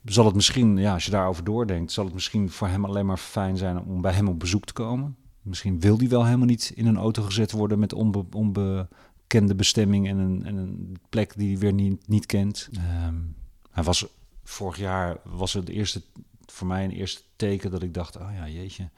[0.04, 3.16] zal het misschien, ja, als je daarover doordenkt, zal het misschien voor hem alleen maar
[3.16, 5.16] fijn zijn om bij hem op bezoek te komen.
[5.42, 10.08] Misschien wil hij wel helemaal niet in een auto gezet worden met onbe, onbekende bestemming
[10.08, 12.68] en een, en een plek die hij weer niet, niet kent.
[13.06, 13.34] Um,
[13.70, 14.06] hij was
[14.44, 16.02] vorig jaar, was het eerste,
[16.46, 18.90] voor mij een eerste teken dat ik dacht, oh ja, jeetje.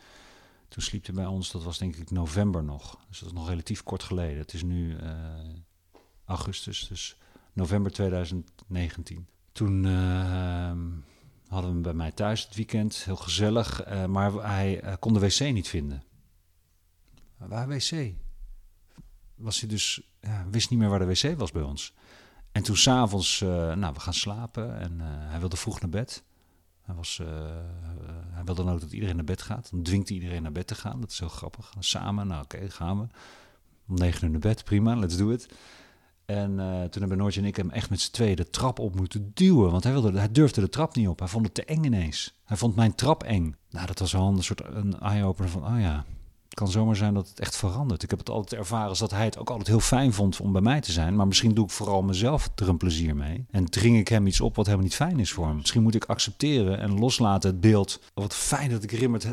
[0.69, 2.99] Toen sliep hij bij ons, dat was denk ik november nog.
[3.09, 4.39] Dus dat is nog relatief kort geleden.
[4.39, 5.11] Het is nu uh,
[6.25, 7.17] augustus, dus
[7.53, 9.27] november 2019.
[9.53, 10.73] Toen uh,
[11.49, 13.87] hadden we hem bij mij thuis het weekend, heel gezellig.
[13.89, 16.03] Uh, maar hij uh, kon de wc niet vinden.
[17.37, 18.13] Waar wc?
[19.35, 21.95] Was hij dus, ja, wist niet meer waar de wc was bij ons.
[22.53, 26.25] En toen s'avonds, nou, we gaan slapen en hij wilde vroeg naar bed.
[26.83, 27.21] Hij, was,
[28.31, 29.71] hij wilde dan ook dat iedereen naar bed gaat.
[29.71, 31.01] Dan dwingt hij iedereen naar bed te gaan.
[31.01, 31.73] Dat is heel grappig.
[31.79, 33.07] Samen, nou oké, gaan we.
[33.89, 35.55] Om negen uur naar bed, prima, let's do it.
[36.33, 38.95] En uh, toen hebben Noortje en ik hem echt met z'n tweeën de trap op
[38.95, 39.71] moeten duwen.
[39.71, 41.19] Want hij, wilde, hij durfde de trap niet op.
[41.19, 42.41] Hij vond het te eng ineens.
[42.45, 43.57] Hij vond mijn trap eng.
[43.71, 46.05] Nou, dat was wel een soort een eye-opener van, oh ja,
[46.53, 48.03] het kan zomaar zijn dat het echt verandert.
[48.03, 50.53] Ik heb het altijd ervaren als dat hij het ook altijd heel fijn vond om
[50.53, 51.17] bij mij te zijn.
[51.17, 53.45] Maar misschien doe ik vooral mezelf er een plezier mee.
[53.51, 55.57] En dring ik hem iets op wat helemaal niet fijn is voor hem.
[55.57, 58.01] Misschien moet ik accepteren en loslaten het beeld.
[58.15, 59.31] Wat fijn dat ik Rimmert uh,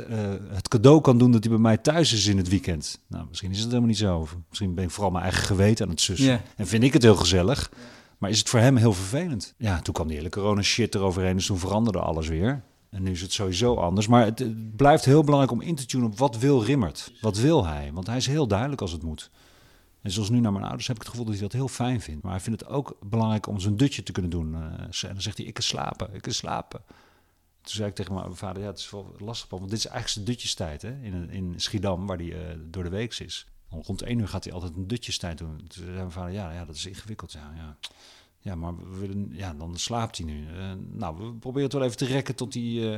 [0.50, 3.00] het cadeau kan doen dat hij bij mij thuis is in het weekend.
[3.08, 4.28] Nou, misschien is het helemaal niet zo.
[4.50, 6.28] Misschien ben ik vooral mijn eigen geweten aan het sussen.
[6.28, 6.40] Yeah.
[6.56, 7.72] En vind ik het heel gezellig.
[8.18, 9.54] Maar is het voor hem heel vervelend?
[9.58, 11.36] Ja, toen kwam die hele corona shit eroverheen.
[11.36, 12.64] Dus toen veranderde alles weer.
[12.90, 14.08] En nu is het sowieso anders.
[14.08, 17.14] Maar het, blijft heel belangrijk om in te tunen op wat wil Rimmert?
[17.22, 17.92] Wat wil hij?
[17.94, 19.30] Want hij is heel duidelijk als het moet.
[20.02, 22.02] En zoals nu naar mijn ouders heb ik het gevoel dat hij dat heel fijn
[22.02, 22.24] vindt.
[22.24, 24.54] Maar hij vindt het ook belangrijk om zijn dutje te kunnen doen.
[24.54, 26.82] Uh, en dan zegt hij, ik kan slapen, ik kan slapen.
[27.62, 30.14] Toen zei ik tegen mijn vader, ja, het is wel lastig, want dit is eigenlijk
[30.14, 33.48] zijn dutjestijd hè, in, in Schiedam, waar hij uh, door de week is.
[33.70, 35.58] Rond één uur gaat hij altijd een dutjestijd doen.
[35.58, 37.32] Toen zei mijn vader, ja, ja dat is ingewikkeld.
[37.32, 37.78] Ja, ja.
[38.42, 40.48] Ja, maar we willen, ja, dan slaapt hij nu.
[40.48, 42.64] Uh, nou, we proberen het wel even te rekken tot hij.
[42.64, 42.98] Uh,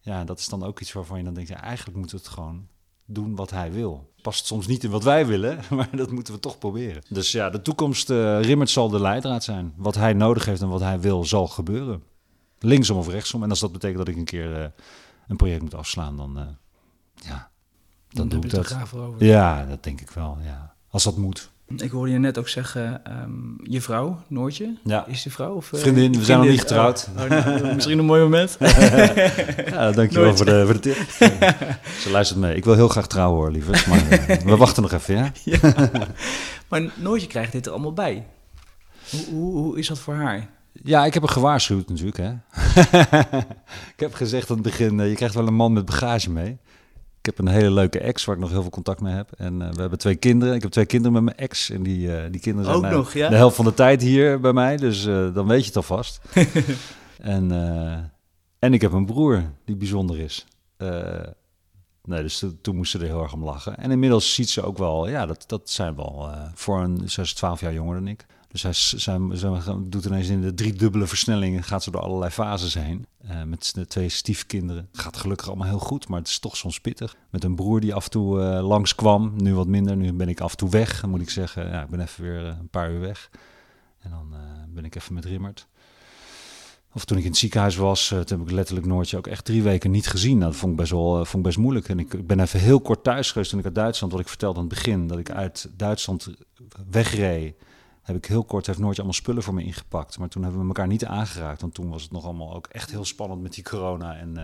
[0.00, 2.32] ja, dat is dan ook iets waarvan je dan denkt, ja, eigenlijk moeten we het
[2.32, 2.66] gewoon
[3.04, 4.12] doen wat hij wil.
[4.22, 7.02] Past soms niet in wat wij willen, maar dat moeten we toch proberen.
[7.08, 9.72] Dus ja, de toekomst, uh, Rimmert zal de leidraad zijn.
[9.76, 12.02] Wat hij nodig heeft en wat hij wil, zal gebeuren.
[12.58, 13.42] Linksom of rechtsom.
[13.42, 14.72] En als dat betekent dat ik een keer
[15.28, 16.56] een project moet afslaan, dan,
[17.14, 17.50] ja,
[18.08, 18.76] dan, dan doe ik dat.
[19.18, 20.74] Ja, dat denk ik wel, ja.
[20.88, 21.50] Als dat moet.
[21.66, 25.06] Ik hoorde je net ook zeggen, um, je vrouw, Noortje, ja.
[25.06, 25.54] is je vrouw?
[25.54, 27.08] Of, uh, vriendin, we zijn nog niet getrouwd.
[27.16, 28.56] Oh, oh, nou, misschien een mooi moment.
[29.70, 30.96] ja, dankjewel voor de, voor de tip.
[32.02, 32.56] Ze luistert mee.
[32.56, 33.86] Ik wil heel graag trouwen hoor, lieverd.
[33.86, 35.32] Maar uh, we wachten nog even, ja?
[35.44, 35.90] ja.
[36.68, 38.26] Maar Noortje krijgt dit er allemaal bij.
[39.10, 40.48] Hoe, hoe, hoe is dat voor haar?
[40.72, 42.16] Ja, ik heb haar gewaarschuwd natuurlijk.
[42.16, 42.32] Hè.
[43.94, 46.58] ik heb gezegd aan het begin, uh, je krijgt wel een man met bagage mee.
[47.26, 49.32] Ik heb een hele leuke ex waar ik nog heel veel contact mee heb.
[49.36, 50.54] En uh, we hebben twee kinderen.
[50.54, 51.70] Ik heb twee kinderen met mijn ex.
[51.70, 53.28] En die, uh, die kinderen zijn Ook nog, ja?
[53.28, 54.76] de helft van de tijd hier bij mij.
[54.76, 56.20] Dus uh, dan weet je het alvast.
[57.20, 57.50] en,
[58.58, 60.46] en ik heb een broer die bijzonder is.
[62.02, 63.76] nee, dus to, toen moest ze er heel erg om lachen.
[63.76, 67.34] En inmiddels ziet ze ook wel, ja, dat, dat zijn wel voor een, ze is
[67.34, 68.26] 12 jaar jonger dan ik.
[68.48, 68.62] Dus
[69.06, 69.18] hij,
[69.82, 73.06] doet ineens in de driedubbele versnelling, gaat ze door allerlei fases heen.
[73.24, 74.88] Uh, met de twee stiefkinderen.
[74.92, 77.16] Gaat gelukkig allemaal heel goed, maar het is toch soms pittig.
[77.30, 79.96] Met een broer die af en toe uh, langskwam, nu wat minder.
[79.96, 81.68] Nu ben ik af en toe weg, moet ik zeggen.
[81.68, 83.30] Ja, ik ben even weer een paar uur weg.
[83.98, 84.34] En dan
[84.68, 85.66] ben ik even met Rimmert.
[86.92, 89.62] Of toen ik in het ziekenhuis was, toen heb ik letterlijk Noortje ook echt drie
[89.62, 90.38] veken niet gezien.
[90.38, 91.88] Nou, dat vond ik best wel vond ik best moeilijk.
[91.88, 94.58] En ik ben even heel kort thuis geweest toen ik uit Duitsland, wat ik vertelde
[94.58, 96.28] aan het begin, dat ik uit Duitsland
[96.90, 97.54] wegreed
[98.06, 100.18] heb ik heel kort, heeft Noortje allemaal spullen voor me ingepakt.
[100.18, 101.60] Maar toen hebben we elkaar niet aangeraakt.
[101.60, 104.16] Want toen was het nog allemaal ook echt heel spannend met die corona.
[104.16, 104.42] En uh,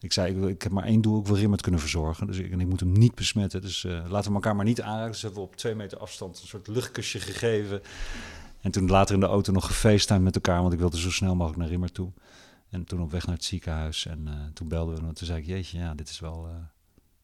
[0.00, 2.26] ik zei, ik, ik, heb maar één doel, ik wil Rimmert kunnen verzorgen.
[2.26, 3.60] Dus ik, en ik moet hem niet besmetten.
[3.60, 5.10] Dus uh, laten we elkaar maar niet aanraken.
[5.10, 7.82] Dus hebben we op twee meter afstand een soort luchtkusje gegeven.
[8.60, 10.60] En toen later in de auto nog gefacetimed met elkaar.
[10.60, 12.12] Want ik wilde zo snel mogelijk naar Rimmert toe.
[12.70, 14.06] En toen op weg naar het ziekenhuis.
[14.06, 15.06] En uh, toen belden we.
[15.06, 16.48] En toen zei ik, jeetje, ja, dit is wel,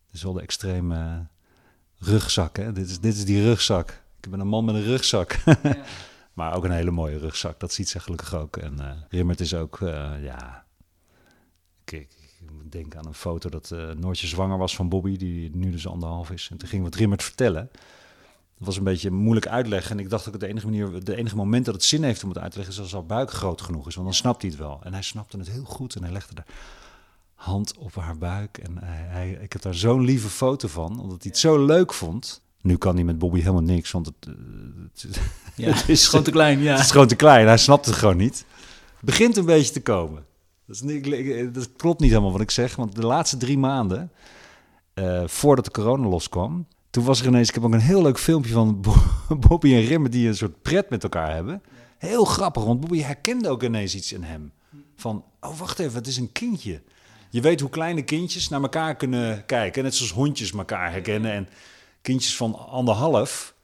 [0.06, 1.26] dit is wel de extreme
[1.98, 2.56] rugzak.
[2.56, 2.72] Hè?
[2.72, 4.02] Dit, is, dit is die rugzak.
[4.20, 5.38] Ik ben een man met een rugzak.
[5.62, 5.76] Ja.
[6.34, 7.60] maar ook een hele mooie rugzak.
[7.60, 8.56] Dat ziet ze gelukkig ook.
[8.56, 10.64] En uh, Rimmert is ook, uh, ja...
[11.84, 15.56] Kijk, ik moet denken aan een foto dat uh, Noortje zwanger was van Bobby, die
[15.56, 16.48] nu dus anderhalf is.
[16.50, 17.70] En toen ging wat Rimmert vertellen.
[18.60, 19.90] Dat was een beetje moeilijk uitleggen.
[19.90, 22.28] En ik dacht ook de enige manier, de enige moment dat het zin heeft om
[22.28, 23.94] het uit te leggen, is als haar buik groot genoeg is.
[23.94, 24.80] Want dan snapt hij het wel.
[24.82, 25.94] En hij snapte het heel goed.
[25.94, 26.44] En hij legde de
[27.34, 28.58] hand op haar buik.
[28.58, 31.92] En hij, hij ik heb daar zo'n lieve foto van, omdat hij het zo leuk
[31.92, 32.42] vond.
[32.62, 34.32] Nu kan hij met Bobby helemaal niks, want het, eh,
[34.92, 35.20] het,
[35.56, 36.60] ja, het is gewoon te klein.
[36.60, 36.72] Ja.
[36.72, 38.44] Het is gewoon te klein, hij snapt het gewoon niet.
[38.96, 40.24] Het begint een beetje te komen.
[40.66, 44.10] Dat, is niet, dat klopt niet helemaal wat ik zeg, want de laatste drie maanden
[44.94, 46.66] eh, voordat de corona loskwam.
[46.90, 48.80] Toen was er ineens, ik heb ook een heel leuk filmpje van
[49.48, 51.62] Bobby en Rimmer die een soort pret met elkaar hebben.
[51.98, 54.52] Heel grappig, want Bobby herkende ook ineens iets in hem.
[54.96, 56.82] Van, oh wacht even, het is een kindje.
[57.30, 59.82] Je weet hoe kleine kindjes naar elkaar kunnen kijken.
[59.82, 61.32] Net zoals hondjes elkaar herkennen.
[61.32, 61.48] En
[62.02, 63.54] kindjes van anderhalf,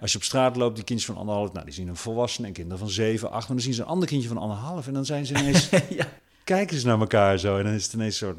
[0.00, 2.52] als je op straat loopt, die kindjes van anderhalf, nou, die zien een volwassene en
[2.52, 5.04] kinderen van zeven, acht, maar dan zien ze een ander kindje van anderhalf en dan
[5.04, 6.08] zijn ze ineens, ja.
[6.44, 8.36] kijken ze naar elkaar zo en dan is het ineens zo,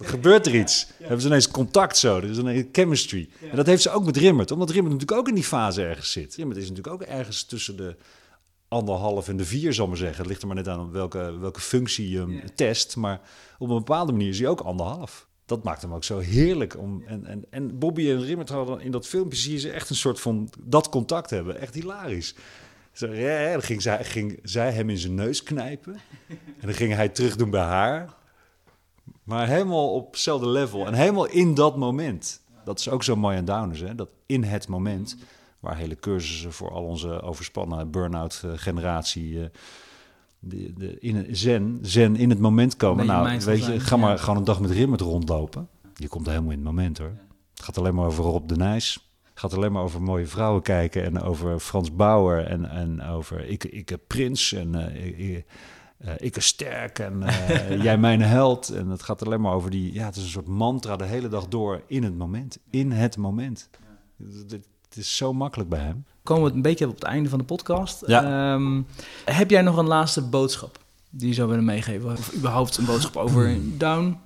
[0.00, 0.86] gebeurt er iets.
[0.98, 3.28] Hebben ze ineens contact zo, er is een chemistry.
[3.50, 6.12] En dat heeft ze ook met Rimmert, omdat Rimmert natuurlijk ook in die fase ergens
[6.12, 6.34] zit.
[6.34, 7.96] Rimmert is natuurlijk ook ergens tussen de
[8.68, 10.18] anderhalf en de vier, zal maar zeggen.
[10.18, 13.20] Het ligt er maar net aan welke, welke functie je test, maar
[13.58, 16.78] op een bepaalde manier is hij ook anderhalf dat maakt hem ook zo heerlijk.
[16.78, 19.90] Om, en, en, en Bobby en Rimmert hadden in dat filmpje zie je ze echt
[19.90, 21.60] een soort van dat contact hebben.
[21.60, 22.34] Echt hilarisch.
[22.92, 26.00] Zo, ja, ging zij, ging zij hem in zijn neus knijpen.
[26.28, 28.14] En dan ging hij terug doen bij haar.
[29.22, 30.86] Maar helemaal op hetzelfde level.
[30.86, 32.40] En helemaal in dat moment.
[32.64, 33.94] Dat is ook zo mooi aan Downers, hè?
[33.94, 35.16] Dat in het moment,
[35.60, 39.50] waar hele cursussen voor al onze overspannen burn-out generatie...
[40.44, 43.06] De, de, in zen, zen in het moment komen.
[43.06, 45.68] Nou, weet je, ga maar gewoon een dag met Rimmert rondlopen.
[45.94, 47.12] Je komt helemaal in het moment hoor.
[47.54, 49.10] Het gaat alleen maar over Rob de Nijs.
[49.30, 53.48] Het gaat alleen maar over mooie vrouwen kijken en over Frans Bauer en, en over
[53.48, 55.44] ik, ik prins en uh, ik,
[56.04, 58.68] uh, ik sterk en uh, jij mijn held.
[58.68, 61.28] En het gaat alleen maar over die, ja, het is een soort mantra de hele
[61.28, 62.58] dag door in het moment.
[62.70, 63.70] In het moment.
[64.48, 67.38] Het, het is zo makkelijk bij hem komen we een beetje op het einde van
[67.38, 68.06] de podcast.
[68.06, 68.52] Ja.
[68.52, 68.86] Um,
[69.24, 70.78] heb jij nog een laatste boodschap
[71.10, 72.12] die je zou willen meegeven?
[72.12, 74.18] Of überhaupt een boodschap over Down?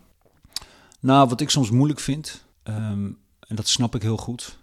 [1.01, 4.59] Nou, wat ik soms moeilijk vind, um, en dat snap ik heel goed.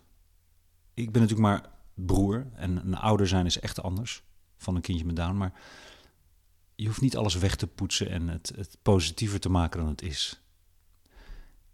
[0.94, 4.24] Ik ben natuurlijk maar broer en een ouder zijn is echt anders
[4.58, 5.38] van een kindje met Down.
[5.38, 5.54] Maar
[6.76, 10.02] je hoeft niet alles weg te poetsen en het, het positiever te maken dan het
[10.02, 10.42] is.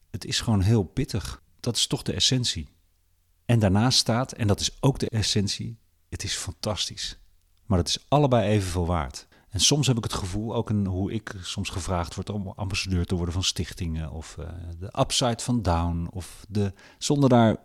[0.10, 1.42] Het is gewoon heel pittig.
[1.60, 2.68] Dat is toch de essentie.
[3.50, 5.80] En daarnaast staat, en dat is ook de essentie,
[6.10, 7.20] het is fantastisch.
[7.66, 9.28] Maar het is allebei evenveel waard.
[9.50, 13.16] En soms heb ik het gevoel, ook hoe ik soms gevraagd word om ambassadeur te
[13.16, 14.46] worden van stichtingen, of uh,
[14.80, 17.58] de upside van Down, of de, zonder daar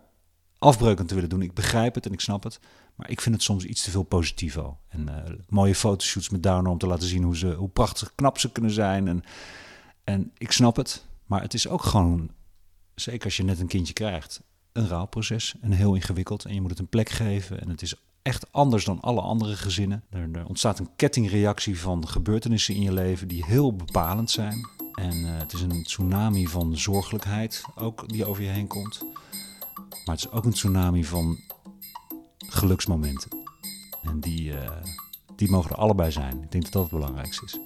[0.57, 1.41] afbreuken te willen doen.
[1.41, 2.59] Ik begrijp het en ik snap het,
[2.95, 4.77] maar ik vind het soms iets te veel positivo.
[4.87, 8.37] En uh, mooie fotoshoots met Down om te laten zien hoe, ze, hoe prachtig knap
[8.37, 9.07] ze kunnen zijn.
[9.07, 9.23] En,
[10.03, 12.31] en ik snap het, maar het is ook gewoon,
[12.95, 14.41] zeker als je net een kindje krijgt,
[14.75, 16.45] een rouwproces en heel ingewikkeld.
[16.45, 17.61] En je moet het een plek geven.
[17.61, 20.03] En het is echt anders dan alle andere gezinnen.
[20.09, 24.69] Er, ontstaat een kettingreactie van gebeurtenissen in je leven die heel bepalend zijn.
[24.93, 29.01] En uh, het is een tsunami van zorgelijkheid ook die over je heen komt.
[30.05, 31.39] Maar het is ook een tsunami van
[32.37, 33.29] geluksmomenten.
[34.03, 34.71] En die, uh,
[35.35, 36.43] die mogen er allebei zijn.
[36.43, 37.59] Ik denk dat dat het belangrijkste is.